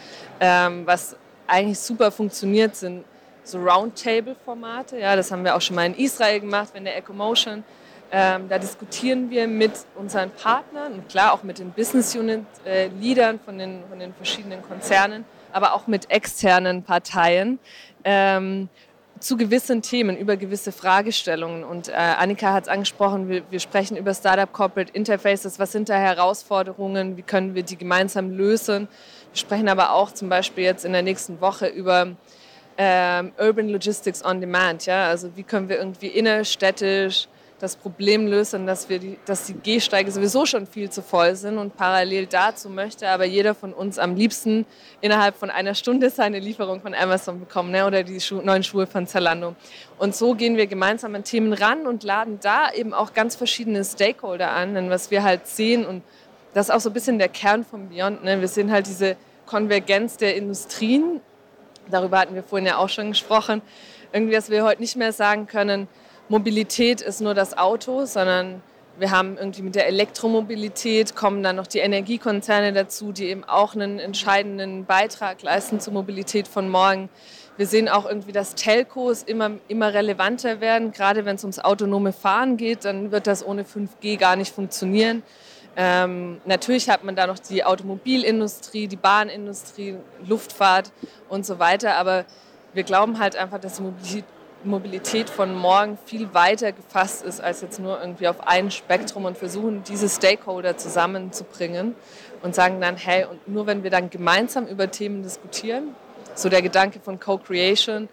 ähm, 0.40 0.86
was 0.86 1.16
eigentlich 1.46 1.78
super 1.78 2.10
funktioniert, 2.12 2.76
sind 2.76 3.04
so 3.42 3.58
Roundtable-Formate. 3.58 4.98
Ja, 4.98 5.16
das 5.16 5.30
haben 5.30 5.44
wir 5.44 5.56
auch 5.56 5.60
schon 5.60 5.76
mal 5.76 5.86
in 5.86 5.94
Israel 5.94 6.40
gemacht, 6.40 6.70
wenn 6.74 6.84
der 6.84 6.96
EcoMotion. 6.96 7.64
Ähm, 8.12 8.48
da 8.48 8.58
diskutieren 8.58 9.30
wir 9.30 9.48
mit 9.48 9.72
unseren 9.96 10.30
Partnern 10.30 10.92
und 10.92 11.08
klar 11.08 11.32
auch 11.32 11.42
mit 11.42 11.58
den 11.58 11.72
Business 11.72 12.14
Unit-Leadern 12.14 13.36
äh, 13.36 13.38
von, 13.44 13.58
den, 13.58 13.82
von 13.88 13.98
den 13.98 14.14
verschiedenen 14.14 14.62
Konzernen, 14.62 15.24
aber 15.52 15.74
auch 15.74 15.88
mit 15.88 16.08
externen 16.08 16.84
Parteien. 16.84 17.58
Zu 19.18 19.36
gewissen 19.36 19.80
Themen, 19.80 20.16
über 20.16 20.36
gewisse 20.36 20.72
Fragestellungen. 20.72 21.64
Und 21.64 21.88
äh, 21.88 21.92
Annika 21.92 22.52
hat 22.52 22.64
es 22.64 22.68
angesprochen, 22.68 23.28
wir, 23.28 23.42
wir, 23.50 23.60
sprechen 23.60 23.96
über 23.96 24.12
Startup 24.12 24.52
Corporate 24.52 24.92
Interfaces. 24.92 25.58
Was 25.58 25.72
sind 25.72 25.88
da 25.88 25.94
Herausforderungen? 25.96 27.16
Wie 27.16 27.22
können 27.22 27.54
wir 27.54 27.62
die 27.62 27.76
gemeinsam 27.76 28.30
lösen? 28.30 28.88
Wir 29.32 29.38
sprechen 29.38 29.68
aber 29.68 29.92
auch 29.92 30.12
zum 30.12 30.28
Beispiel 30.28 30.64
jetzt 30.64 30.84
in 30.84 30.92
der 30.92 31.02
nächsten 31.02 31.40
Woche 31.40 31.66
über 31.66 32.08
ähm, 32.76 33.32
Urban 33.38 33.68
Logistics 33.68 34.22
on 34.24 34.40
Demand. 34.40 34.84
Ja? 34.84 35.08
Also 35.08 35.34
wie 35.36 35.44
können 35.44 35.68
wir 35.68 35.78
irgendwie 35.78 36.08
innerstädtisch 36.08 37.28
das 37.58 37.76
Problem 37.76 38.26
lösen, 38.26 38.66
dass, 38.66 38.88
wir 38.88 38.98
die, 38.98 39.18
dass 39.24 39.46
die 39.46 39.54
Gehsteige 39.54 40.10
sowieso 40.10 40.44
schon 40.44 40.66
viel 40.66 40.90
zu 40.90 41.00
voll 41.02 41.34
sind 41.36 41.56
und 41.56 41.76
parallel 41.76 42.26
dazu 42.26 42.68
möchte 42.68 43.08
aber 43.08 43.24
jeder 43.24 43.54
von 43.54 43.72
uns 43.72 43.98
am 43.98 44.14
liebsten 44.14 44.66
innerhalb 45.00 45.36
von 45.36 45.48
einer 45.48 45.74
Stunde 45.74 46.10
seine 46.10 46.38
Lieferung 46.38 46.82
von 46.82 46.94
Amazon 46.94 47.40
bekommen 47.40 47.70
ne? 47.70 47.86
oder 47.86 48.02
die 48.02 48.20
Schu 48.20 48.42
neuen 48.42 48.62
Schuhe 48.62 48.86
von 48.86 49.06
Zalando. 49.06 49.54
Und 49.98 50.14
so 50.14 50.34
gehen 50.34 50.56
wir 50.56 50.66
gemeinsam 50.66 51.14
an 51.14 51.24
Themen 51.24 51.54
ran 51.54 51.86
und 51.86 52.02
laden 52.02 52.38
da 52.42 52.70
eben 52.72 52.92
auch 52.92 53.14
ganz 53.14 53.36
verschiedene 53.36 53.84
Stakeholder 53.84 54.50
an, 54.50 54.74
denn 54.74 54.90
was 54.90 55.10
wir 55.10 55.22
halt 55.22 55.46
sehen 55.46 55.86
und 55.86 56.02
das 56.52 56.68
ist 56.68 56.74
auch 56.74 56.80
so 56.80 56.90
ein 56.90 56.94
bisschen 56.94 57.18
der 57.18 57.28
Kern 57.28 57.64
von 57.64 57.90
Beyond. 57.90 58.24
Ne? 58.24 58.40
Wir 58.40 58.48
sehen 58.48 58.70
halt 58.70 58.86
diese 58.86 59.16
Konvergenz 59.44 60.16
der 60.16 60.36
Industrien, 60.36 61.20
darüber 61.90 62.18
hatten 62.18 62.34
wir 62.34 62.42
vorhin 62.42 62.66
ja 62.66 62.78
auch 62.78 62.88
schon 62.88 63.08
gesprochen, 63.08 63.62
irgendwie, 64.12 64.34
dass 64.34 64.50
wir 64.50 64.64
heute 64.64 64.80
nicht 64.80 64.96
mehr 64.96 65.12
sagen 65.12 65.46
können, 65.46 65.88
Mobilität 66.28 67.00
ist 67.00 67.20
nur 67.20 67.34
das 67.34 67.56
Auto, 67.56 68.04
sondern 68.04 68.62
wir 68.98 69.10
haben 69.10 69.36
irgendwie 69.36 69.62
mit 69.62 69.74
der 69.74 69.86
Elektromobilität 69.86 71.14
kommen 71.14 71.42
dann 71.42 71.56
noch 71.56 71.66
die 71.66 71.78
Energiekonzerne 71.78 72.72
dazu, 72.72 73.12
die 73.12 73.26
eben 73.26 73.44
auch 73.44 73.74
einen 73.74 73.98
entscheidenden 73.98 74.86
Beitrag 74.86 75.42
leisten 75.42 75.80
zur 75.80 75.92
Mobilität 75.92 76.48
von 76.48 76.68
morgen. 76.68 77.08
Wir 77.56 77.66
sehen 77.66 77.88
auch 77.88 78.06
irgendwie, 78.06 78.32
dass 78.32 78.54
Telcos 78.54 79.22
immer, 79.22 79.52
immer 79.68 79.94
relevanter 79.94 80.60
werden. 80.60 80.92
Gerade 80.92 81.24
wenn 81.24 81.36
es 81.36 81.44
ums 81.44 81.58
autonome 81.58 82.12
Fahren 82.12 82.56
geht, 82.56 82.84
dann 82.84 83.12
wird 83.12 83.26
das 83.26 83.44
ohne 83.44 83.64
5G 83.64 84.18
gar 84.18 84.36
nicht 84.36 84.54
funktionieren. 84.54 85.22
Ähm, 85.76 86.40
natürlich 86.46 86.88
hat 86.88 87.04
man 87.04 87.16
da 87.16 87.26
noch 87.26 87.38
die 87.38 87.64
Automobilindustrie, 87.64 88.88
die 88.88 88.96
Bahnindustrie, 88.96 89.96
Luftfahrt 90.26 90.90
und 91.28 91.44
so 91.44 91.58
weiter. 91.58 91.96
Aber 91.96 92.24
wir 92.72 92.82
glauben 92.82 93.18
halt 93.18 93.36
einfach, 93.36 93.58
dass 93.58 93.80
die 94.10 94.24
Mobilität 94.66 95.30
von 95.30 95.54
morgen 95.54 95.98
viel 96.04 96.32
weiter 96.34 96.72
gefasst 96.72 97.24
ist 97.24 97.40
als 97.40 97.62
jetzt 97.62 97.78
nur 97.78 98.00
irgendwie 98.00 98.28
auf 98.28 98.46
ein 98.46 98.70
Spektrum 98.70 99.24
und 99.24 99.38
versuchen, 99.38 99.82
diese 99.84 100.08
Stakeholder 100.08 100.76
zusammenzubringen 100.76 101.94
und 102.42 102.54
sagen 102.54 102.80
dann, 102.80 102.96
hey, 102.96 103.24
und 103.24 103.48
nur 103.48 103.66
wenn 103.66 103.82
wir 103.82 103.90
dann 103.90 104.10
gemeinsam 104.10 104.66
über 104.66 104.90
Themen 104.90 105.22
diskutieren, 105.22 105.94
so 106.34 106.48
der 106.48 106.62
Gedanke 106.62 107.00
von 107.00 107.18
Co-Creation, 107.18 108.08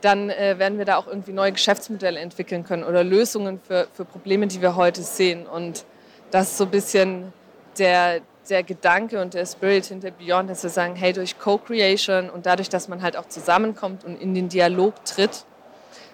dann 0.00 0.30
äh, 0.30 0.58
werden 0.58 0.78
wir 0.78 0.84
da 0.84 0.96
auch 0.96 1.06
irgendwie 1.06 1.32
neue 1.32 1.52
Geschäftsmodelle 1.52 2.20
entwickeln 2.20 2.64
können 2.64 2.84
oder 2.84 3.02
Lösungen 3.02 3.60
für, 3.60 3.88
für 3.92 4.04
Probleme, 4.04 4.46
die 4.46 4.62
wir 4.62 4.76
heute 4.76 5.02
sehen. 5.02 5.46
Und 5.46 5.84
das 6.30 6.50
ist 6.50 6.58
so 6.58 6.64
ein 6.64 6.70
bisschen 6.70 7.32
der, 7.78 8.20
der 8.48 8.62
Gedanke 8.62 9.20
und 9.20 9.34
der 9.34 9.46
Spirit 9.46 9.86
hinter 9.86 10.10
Beyond, 10.10 10.50
dass 10.50 10.62
wir 10.62 10.70
sagen, 10.70 10.94
hey, 10.94 11.12
durch 11.12 11.38
Co-Creation 11.38 12.30
und 12.30 12.46
dadurch, 12.46 12.68
dass 12.68 12.88
man 12.88 13.02
halt 13.02 13.16
auch 13.16 13.26
zusammenkommt 13.26 14.04
und 14.04 14.20
in 14.20 14.34
den 14.34 14.48
Dialog 14.48 15.04
tritt, 15.04 15.44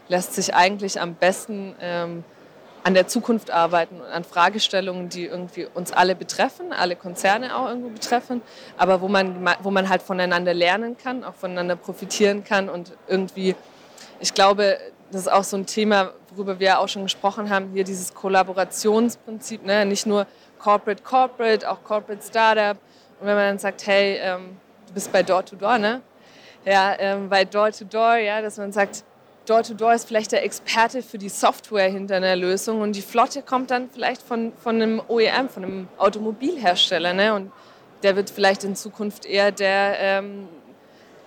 lässt 0.08 0.34
sich 0.34 0.54
eigentlich 0.54 1.00
am 1.00 1.14
besten 1.14 1.75
ähm, 1.80 2.25
an 2.82 2.92
der 2.92 3.06
Zukunft 3.08 3.50
arbeiten 3.50 4.00
und 4.00 4.06
an 4.06 4.25
Fragestellungen, 4.25 5.08
die 5.08 5.25
irgendwie 5.25 5.66
uns 5.73 5.90
alle 5.90 6.14
betreffen, 6.14 6.73
alle 6.73 6.96
Konzerne 6.96 7.56
auch 7.56 7.68
irgendwo 7.68 7.88
betreffen, 7.88 8.42
aber 8.76 9.00
wo 9.00 9.08
man, 9.08 9.49
wo 9.62 9.70
man 9.70 9.88
halt 9.88 10.02
voneinander 10.02 10.52
lernen 10.52 10.96
kann, 10.99 11.25
auch 11.25 11.34
voneinander 11.34 11.76
profitieren 11.76 12.44
kann 12.44 12.68
und 12.68 12.92
irgendwie, 13.08 13.56
ich 14.20 14.34
glaube, 14.34 14.78
das 15.11 15.23
ist 15.23 15.32
auch 15.32 15.44
so 15.44 15.56
ein 15.56 15.64
Thema, 15.64 16.12
worüber 16.34 16.58
wir 16.58 16.78
auch 16.78 16.88
schon 16.88 17.04
gesprochen 17.04 17.49
haben, 17.49 17.70
hier 17.73 17.84
dieses 17.84 18.12
Kollaborationsprinzip, 18.12 19.64
ne? 19.64 19.87
nicht 19.87 20.06
nur 20.06 20.26
Corporate 20.58 21.02
Corporate, 21.02 21.70
auch 21.70 21.82
Corporate 21.82 22.23
Startup. 22.23 22.76
Und 23.20 23.26
wenn 23.26 23.37
man 23.37 23.49
dann 23.49 23.58
sagt, 23.58 23.87
hey, 23.87 24.18
ähm, 24.20 24.56
du 24.87 24.94
bist 24.94 25.12
bei 25.12 25.23
Door 25.23 25.44
to 25.44 25.56
Door, 25.56 25.78
ne? 25.78 26.02
Ja, 26.64 26.94
ähm, 26.99 27.28
bei 27.28 27.44
Door 27.44 27.73
to 27.73 27.84
Door, 27.84 28.16
ja, 28.16 28.40
dass 28.40 28.56
man 28.56 28.73
sagt, 28.73 29.04
Door-to-Door 29.46 29.90
-Door 29.90 29.94
ist 29.94 30.08
vielleicht 30.08 30.32
der 30.32 30.44
Experte 30.44 31.02
für 31.02 31.18
die 31.18 31.28
Software 31.28 31.90
hinter 31.90 32.16
einer 32.16 32.36
Lösung 32.36 32.80
und 32.80 32.96
die 32.96 33.02
Flotte 33.02 33.42
kommt 33.42 33.70
dann 33.70 33.90
vielleicht 33.90 34.22
von, 34.22 34.52
von 34.62 34.76
einem 34.76 35.02
OEM, 35.06 35.48
von 35.48 35.64
einem 35.64 35.88
Automobilhersteller. 35.98 37.12
Ne? 37.12 37.34
Und 37.34 37.52
der 38.02 38.16
wird 38.16 38.30
vielleicht 38.30 38.64
in 38.64 38.74
Zukunft 38.76 39.26
eher 39.26 39.50
der, 39.50 39.96
ähm, 39.98 40.48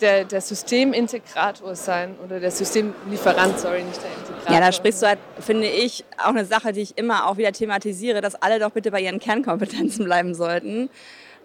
der, 0.02 0.26
der 0.26 0.42
Systemintegrator 0.42 1.76
sein 1.76 2.16
oder 2.24 2.40
der 2.40 2.52
Systemlieferant, 2.52 3.60
sorry, 3.60 3.84
nicht 3.84 4.02
der 4.02 4.12
Integrator. 4.12 4.54
Ja, 4.54 4.60
da 4.62 4.72
sprichst 4.72 5.02
du 5.02 5.08
halt, 5.08 5.20
finde 5.40 5.68
ich, 5.68 6.06
auch 6.18 6.30
eine 6.30 6.46
Sache, 6.46 6.74
die 6.74 6.82
ich 6.82 6.98
immer 6.98 7.28
auch 7.28 7.38
wieder 7.38 7.52
thematisiere, 7.52 8.22
dass 8.22 8.36
alle 8.36 8.60
doch 8.60 8.72
bitte 8.72 8.92
bei 8.92 9.02
ihren 9.02 9.20
Kernkompetenzen 9.20 10.06
bleiben 10.06 10.34
sollten. 10.34 10.90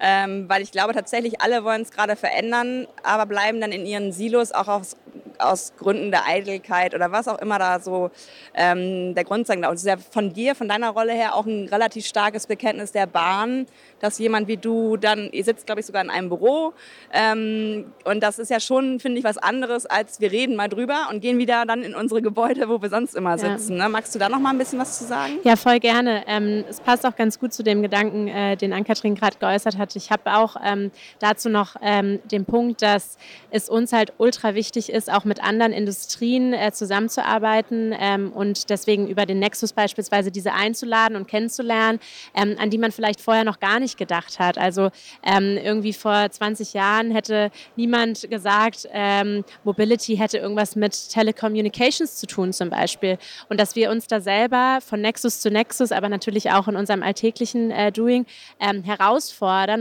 Ähm, 0.04 0.48
weil 0.48 0.62
ich 0.62 0.72
glaube 0.72 0.92
tatsächlich, 0.94 1.40
alle 1.40 1.62
wollen 1.62 1.82
es 1.82 1.92
gerade 1.92 2.16
verändern, 2.16 2.88
aber 3.04 3.24
bleiben 3.24 3.60
dann 3.60 3.70
in 3.70 3.86
ihren 3.86 4.10
Silos 4.10 4.50
auch 4.50 4.66
aus 4.66 4.96
aus 5.38 5.72
Gründen 5.78 6.10
der 6.10 6.26
Eitelkeit 6.26 6.94
oder 6.94 7.12
was 7.12 7.28
auch 7.28 7.38
immer 7.38 7.58
da 7.58 7.80
so 7.80 8.10
ähm, 8.54 9.14
der 9.14 9.24
Grund 9.24 9.46
sein. 9.46 9.64
Und 9.64 9.74
es 9.74 9.80
ist 9.80 9.86
ja 9.86 9.96
von 9.96 10.32
dir, 10.32 10.54
von 10.54 10.68
deiner 10.68 10.90
Rolle 10.90 11.12
her 11.12 11.34
auch 11.34 11.46
ein 11.46 11.68
relativ 11.68 12.06
starkes 12.06 12.46
Bekenntnis 12.46 12.92
der 12.92 13.06
Bahn, 13.06 13.66
dass 14.00 14.18
jemand 14.18 14.48
wie 14.48 14.56
du 14.56 14.96
dann, 14.96 15.30
ihr 15.32 15.44
sitzt 15.44 15.66
glaube 15.66 15.80
ich 15.80 15.86
sogar 15.86 16.02
in 16.02 16.10
einem 16.10 16.28
Büro 16.28 16.72
ähm, 17.12 17.92
und 18.04 18.22
das 18.22 18.38
ist 18.38 18.50
ja 18.50 18.60
schon, 18.60 19.00
finde 19.00 19.18
ich, 19.18 19.24
was 19.24 19.38
anderes 19.38 19.86
als 19.86 20.20
wir 20.20 20.32
reden 20.32 20.56
mal 20.56 20.68
drüber 20.68 21.08
und 21.10 21.20
gehen 21.20 21.38
wieder 21.38 21.64
dann 21.66 21.82
in 21.82 21.94
unsere 21.94 22.22
Gebäude, 22.22 22.68
wo 22.68 22.80
wir 22.80 22.88
sonst 22.88 23.14
immer 23.14 23.38
sitzen. 23.38 23.76
Ja. 23.76 23.84
Ne? 23.84 23.88
Magst 23.90 24.14
du 24.14 24.18
da 24.18 24.28
noch 24.28 24.40
mal 24.40 24.50
ein 24.50 24.58
bisschen 24.58 24.78
was 24.78 24.98
zu 24.98 25.04
sagen? 25.04 25.38
Ja, 25.44 25.56
voll 25.56 25.80
gerne. 25.80 26.24
Ähm, 26.26 26.64
es 26.68 26.80
passt 26.80 27.06
auch 27.06 27.16
ganz 27.16 27.38
gut 27.38 27.52
zu 27.52 27.62
dem 27.62 27.82
Gedanken, 27.82 28.28
äh, 28.28 28.56
den 28.56 28.72
Ann-Kathrin 28.72 29.14
gerade 29.14 29.36
geäußert 29.38 29.78
hat. 29.78 29.91
Ich 29.96 30.10
habe 30.10 30.34
auch 30.34 30.56
ähm, 30.64 30.90
dazu 31.18 31.48
noch 31.48 31.76
ähm, 31.82 32.20
den 32.30 32.44
Punkt, 32.44 32.82
dass 32.82 33.16
es 33.50 33.68
uns 33.68 33.92
halt 33.92 34.12
ultra 34.18 34.54
wichtig 34.54 34.90
ist, 34.90 35.12
auch 35.12 35.24
mit 35.24 35.42
anderen 35.42 35.72
Industrien 35.72 36.52
äh, 36.52 36.72
zusammenzuarbeiten 36.72 37.94
ähm, 37.98 38.32
und 38.32 38.70
deswegen 38.70 39.08
über 39.08 39.26
den 39.26 39.38
Nexus 39.38 39.72
beispielsweise 39.72 40.30
diese 40.30 40.52
einzuladen 40.52 41.16
und 41.16 41.28
kennenzulernen, 41.28 42.00
ähm, 42.34 42.56
an 42.58 42.70
die 42.70 42.78
man 42.78 42.92
vielleicht 42.92 43.20
vorher 43.20 43.44
noch 43.44 43.60
gar 43.60 43.80
nicht 43.80 43.96
gedacht 43.98 44.38
hat. 44.38 44.58
Also 44.58 44.90
ähm, 45.22 45.56
irgendwie 45.56 45.92
vor 45.92 46.30
20 46.30 46.72
Jahren 46.72 47.10
hätte 47.10 47.50
niemand 47.76 48.30
gesagt, 48.30 48.88
ähm, 48.92 49.44
Mobility 49.64 50.16
hätte 50.16 50.38
irgendwas 50.38 50.76
mit 50.76 51.10
Telecommunications 51.10 52.16
zu 52.16 52.26
tun 52.26 52.52
zum 52.52 52.70
Beispiel. 52.70 53.18
Und 53.48 53.60
dass 53.60 53.76
wir 53.76 53.90
uns 53.90 54.06
da 54.06 54.20
selber 54.20 54.78
von 54.84 55.00
Nexus 55.00 55.40
zu 55.40 55.50
Nexus, 55.50 55.92
aber 55.92 56.08
natürlich 56.08 56.50
auch 56.50 56.68
in 56.68 56.76
unserem 56.76 57.02
alltäglichen 57.02 57.70
äh, 57.70 57.92
Doing 57.92 58.26
ähm, 58.60 58.82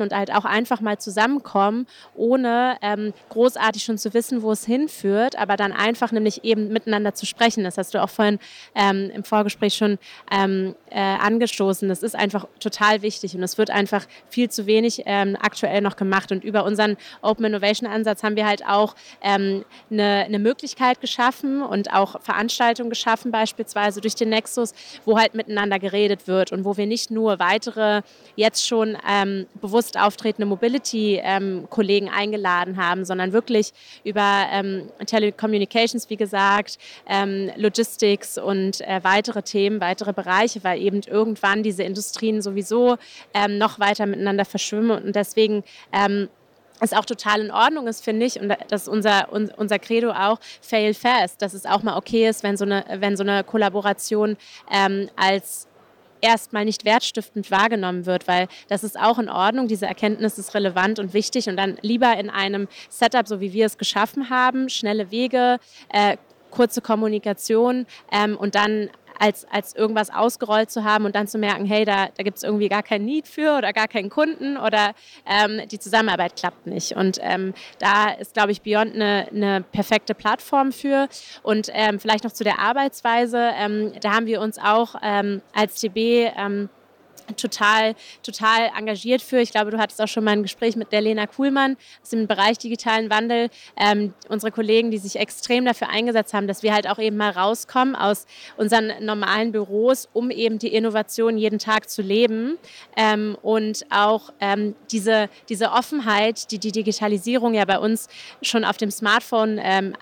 und 0.02 0.14
halt 0.14 0.34
auch 0.34 0.46
einfach 0.46 0.82
mal 0.82 0.98
zusammenkommen, 0.98 1.88
ohne 2.16 2.78
ähm, 2.82 3.14
großartig 3.30 3.84
schon 3.84 3.98
zu 3.98 4.14
wissen, 4.14 4.42
wo 4.42 4.52
es 4.52 4.66
hinführt, 4.66 5.38
aber 5.38 5.56
dann 5.58 5.72
einfach 5.72 6.12
nämlich 6.12 6.44
eben 6.44 6.70
miteinander 6.70 7.14
zu 7.14 7.26
sprechen. 7.26 7.64
Das 7.64 7.78
hast 7.78 7.94
du 7.94 8.02
auch 8.02 8.10
vorhin 8.10 8.40
ähm, 8.76 9.12
im 9.14 9.24
Vorgespräch 9.24 9.76
schon 9.76 9.98
ähm, 10.32 10.76
äh, 10.90 11.00
angestoßen. 11.00 11.88
Das 11.90 12.04
ist 12.04 12.16
einfach 12.16 12.48
total 12.60 13.02
wichtig 13.02 13.36
und 13.36 13.44
es 13.44 13.58
wird 13.58 13.70
einfach 13.70 14.06
viel 14.30 14.50
zu 14.50 14.66
wenig 14.66 15.04
ähm, 15.06 15.38
aktuell 15.40 15.82
noch 15.82 15.96
gemacht. 15.96 16.32
Und 16.32 16.44
über 16.44 16.66
unseren 16.66 16.98
Open 17.22 17.46
Innovation 17.46 17.90
Ansatz 17.90 18.24
haben 18.24 18.36
wir 18.36 18.48
halt 18.48 18.66
auch 18.66 18.96
eine, 19.22 19.42
ähm, 19.42 19.66
eine 19.90 20.40
Möglichkeit 20.40 21.02
geschaffen 21.02 21.62
und 21.62 21.94
auch 21.94 22.22
Veranstaltungen 22.22 22.90
geschaffen, 22.90 23.32
beispielsweise 23.32 24.02
durch 24.02 24.16
den 24.16 24.30
Nexus, 24.30 24.74
wo 25.06 25.18
halt 25.18 25.34
miteinander 25.34 25.80
geredet 25.80 26.28
wird 26.28 26.52
und 26.52 26.66
wo 26.66 26.78
wir 26.78 26.86
nicht 26.86 27.12
nur 27.12 27.40
weitere 27.40 28.02
jetzt 28.36 28.68
schon 28.68 28.98
ähm, 29.08 29.48
bewusst 29.62 29.91
auftretende 29.98 30.46
Mobility-Kollegen 30.46 32.08
ähm, 32.08 32.14
eingeladen 32.14 32.78
haben, 32.78 33.06
sondern 33.06 33.34
wirklich 33.34 33.74
über 34.04 34.46
ähm, 34.52 34.90
Tele 35.06 35.32
Communications, 35.32 36.10
wie 36.10 36.18
gesagt, 36.18 36.78
ähm, 37.08 37.52
Logistics 37.56 38.38
und 38.38 38.82
äh, 38.82 39.00
weitere 39.04 39.42
Themen, 39.42 39.82
weitere 39.82 40.14
Bereiche, 40.14 40.64
weil 40.64 40.82
eben 40.82 41.02
irgendwann 41.08 41.64
diese 41.64 41.84
Industrien 41.84 42.42
sowieso 42.42 42.98
ähm, 43.34 43.58
noch 43.58 43.80
weiter 43.80 44.06
miteinander 44.06 44.46
verschwimmen 44.46 45.04
und 45.04 45.16
deswegen 45.16 45.64
ähm, 45.92 46.30
es 46.82 46.94
auch 46.94 47.06
total 47.06 47.42
in 47.42 47.52
Ordnung 47.52 47.88
ist, 47.88 48.04
finde 48.04 48.26
ich, 48.26 48.40
und 48.40 48.50
das 48.70 48.84
ist 48.84 48.88
unser, 48.88 49.32
unser 49.32 49.80
Credo 49.80 50.12
auch, 50.12 50.40
fail 50.62 50.94
fast, 50.94 51.42
dass 51.42 51.54
es 51.54 51.66
auch 51.66 51.84
mal 51.84 51.96
okay 51.96 52.28
ist, 52.28 52.44
wenn 52.44 52.58
so 52.58 52.66
eine, 52.66 52.84
wenn 52.98 53.16
so 53.16 53.24
eine 53.24 53.44
Kollaboration 53.44 54.36
ähm, 54.72 55.10
als 55.16 55.68
erstmal 56.22 56.66
nicht 56.66 56.86
wertstiftend 56.86 57.52
wahrgenommen 57.52 58.06
wird, 58.06 58.28
weil 58.28 58.48
das 58.70 58.84
ist 58.84 59.00
auch 59.00 59.20
in 59.20 59.30
Ordnung, 59.30 59.68
diese 59.68 59.86
Erkenntnis 59.86 60.38
ist 60.38 60.54
relevant 60.54 61.00
und 61.00 61.14
wichtig 61.14 61.48
und 61.48 61.58
dann 61.58 61.78
lieber 61.82 62.18
in 62.18 62.30
einem 62.30 62.68
Setup, 62.90 63.28
so 63.28 63.42
wie 63.42 63.54
wir 63.54 63.66
es 63.66 63.78
geschaffen 63.78 64.30
haben, 64.30 64.70
schnelle 64.70 65.12
Wege, 65.12 65.58
äh, 65.90 66.18
kurze 66.52 66.82
Kommunikation 66.82 67.88
ähm, 68.12 68.38
und 68.38 68.56
dann 68.56 68.90
als, 69.22 69.46
als 69.52 69.76
irgendwas 69.76 70.10
ausgerollt 70.10 70.72
zu 70.72 70.84
haben 70.84 71.06
und 71.06 71.16
dann 71.16 71.28
zu 71.28 71.38
merken, 71.38 71.66
hey, 71.66 71.86
da, 71.86 72.08
da 72.18 72.24
gibt 72.24 72.38
es 72.38 72.44
irgendwie 72.44 72.70
gar 72.70 72.82
kein 72.82 73.06
Need 73.06 73.28
für 73.28 73.56
oder 73.56 73.72
gar 73.72 73.88
keinen 73.88 74.10
Kunden 74.10 74.58
oder 74.58 74.94
ähm, 75.28 75.68
die 75.70 75.78
Zusammenarbeit 75.78 76.36
klappt 76.36 76.66
nicht. 76.66 76.94
Und 76.94 77.20
ähm, 77.22 77.54
da 77.78 78.10
ist, 78.10 78.34
glaube 78.34 78.52
ich, 78.52 78.64
Beyond 78.64 78.96
eine, 78.96 79.28
eine 79.30 79.62
perfekte 79.62 80.16
Plattform 80.16 80.72
für. 80.72 81.08
Und 81.44 81.70
ähm, 81.72 82.00
vielleicht 82.00 82.24
noch 82.24 82.32
zu 82.32 82.44
der 82.44 82.60
Arbeitsweise. 82.60 83.52
Ähm, 83.56 83.94
da 84.02 84.14
haben 84.14 84.26
wir 84.26 84.42
uns 84.42 84.58
auch 84.58 84.96
ähm, 85.04 85.42
als 85.54 85.80
DB 85.80 86.32
ähm, 86.36 86.70
total, 87.38 87.96
total 88.24 88.72
engagiert 88.78 89.22
für. 89.22 89.40
Ich 89.40 89.52
glaube, 89.52 89.72
du 89.72 89.78
hattest 89.78 90.02
auch 90.02 90.08
schon 90.08 90.24
mal 90.24 90.32
ein 90.32 90.44
Gespräch 90.44 90.76
mit 90.76 90.92
der 90.92 91.02
Lena 91.02 91.28
Kuhlmann 91.28 91.78
aus 92.02 92.10
dem 92.10 92.28
Bereich 92.28 92.58
digitalen 92.58 93.10
Wandel. 93.10 93.50
Ähm, 93.78 94.14
unsere 94.30 94.52
Kollegen, 94.52 94.92
die 94.92 94.98
sich 94.98 95.18
extrem 95.18 95.66
dafür 95.66 95.90
eingesetzt 95.90 96.34
haben, 96.34 96.48
dass 96.48 96.64
wir 96.64 96.74
halt 96.74 96.88
auch 96.90 97.00
eben 97.00 97.18
mal 97.18 97.32
rauskommen 97.32 97.96
aus 97.96 98.26
unseren 98.58 98.92
normalen 99.02 99.52
Büros, 99.52 100.10
um 100.14 100.32
eben 100.32 100.60
die 100.60 100.74
Innovation 100.74 101.38
jeden 101.38 101.60
Tag 101.60 101.90
zu 101.90 102.02
leben 102.02 102.58
ähm, 102.96 103.38
und 103.42 103.86
auch 103.90 104.32
ähm, 104.40 104.76
diese, 104.92 105.30
diese 105.50 105.72
Offenheit, 105.72 106.52
die 106.52 106.60
die 106.60 106.72
Digitalisierung 106.72 107.54
ja 107.54 107.66
bei 107.66 107.80
uns 107.80 108.08
schon 108.42 108.64
auf 108.64 108.78
dem 108.78 108.92
Smartphone 108.92 109.60
ähm, 109.62 109.96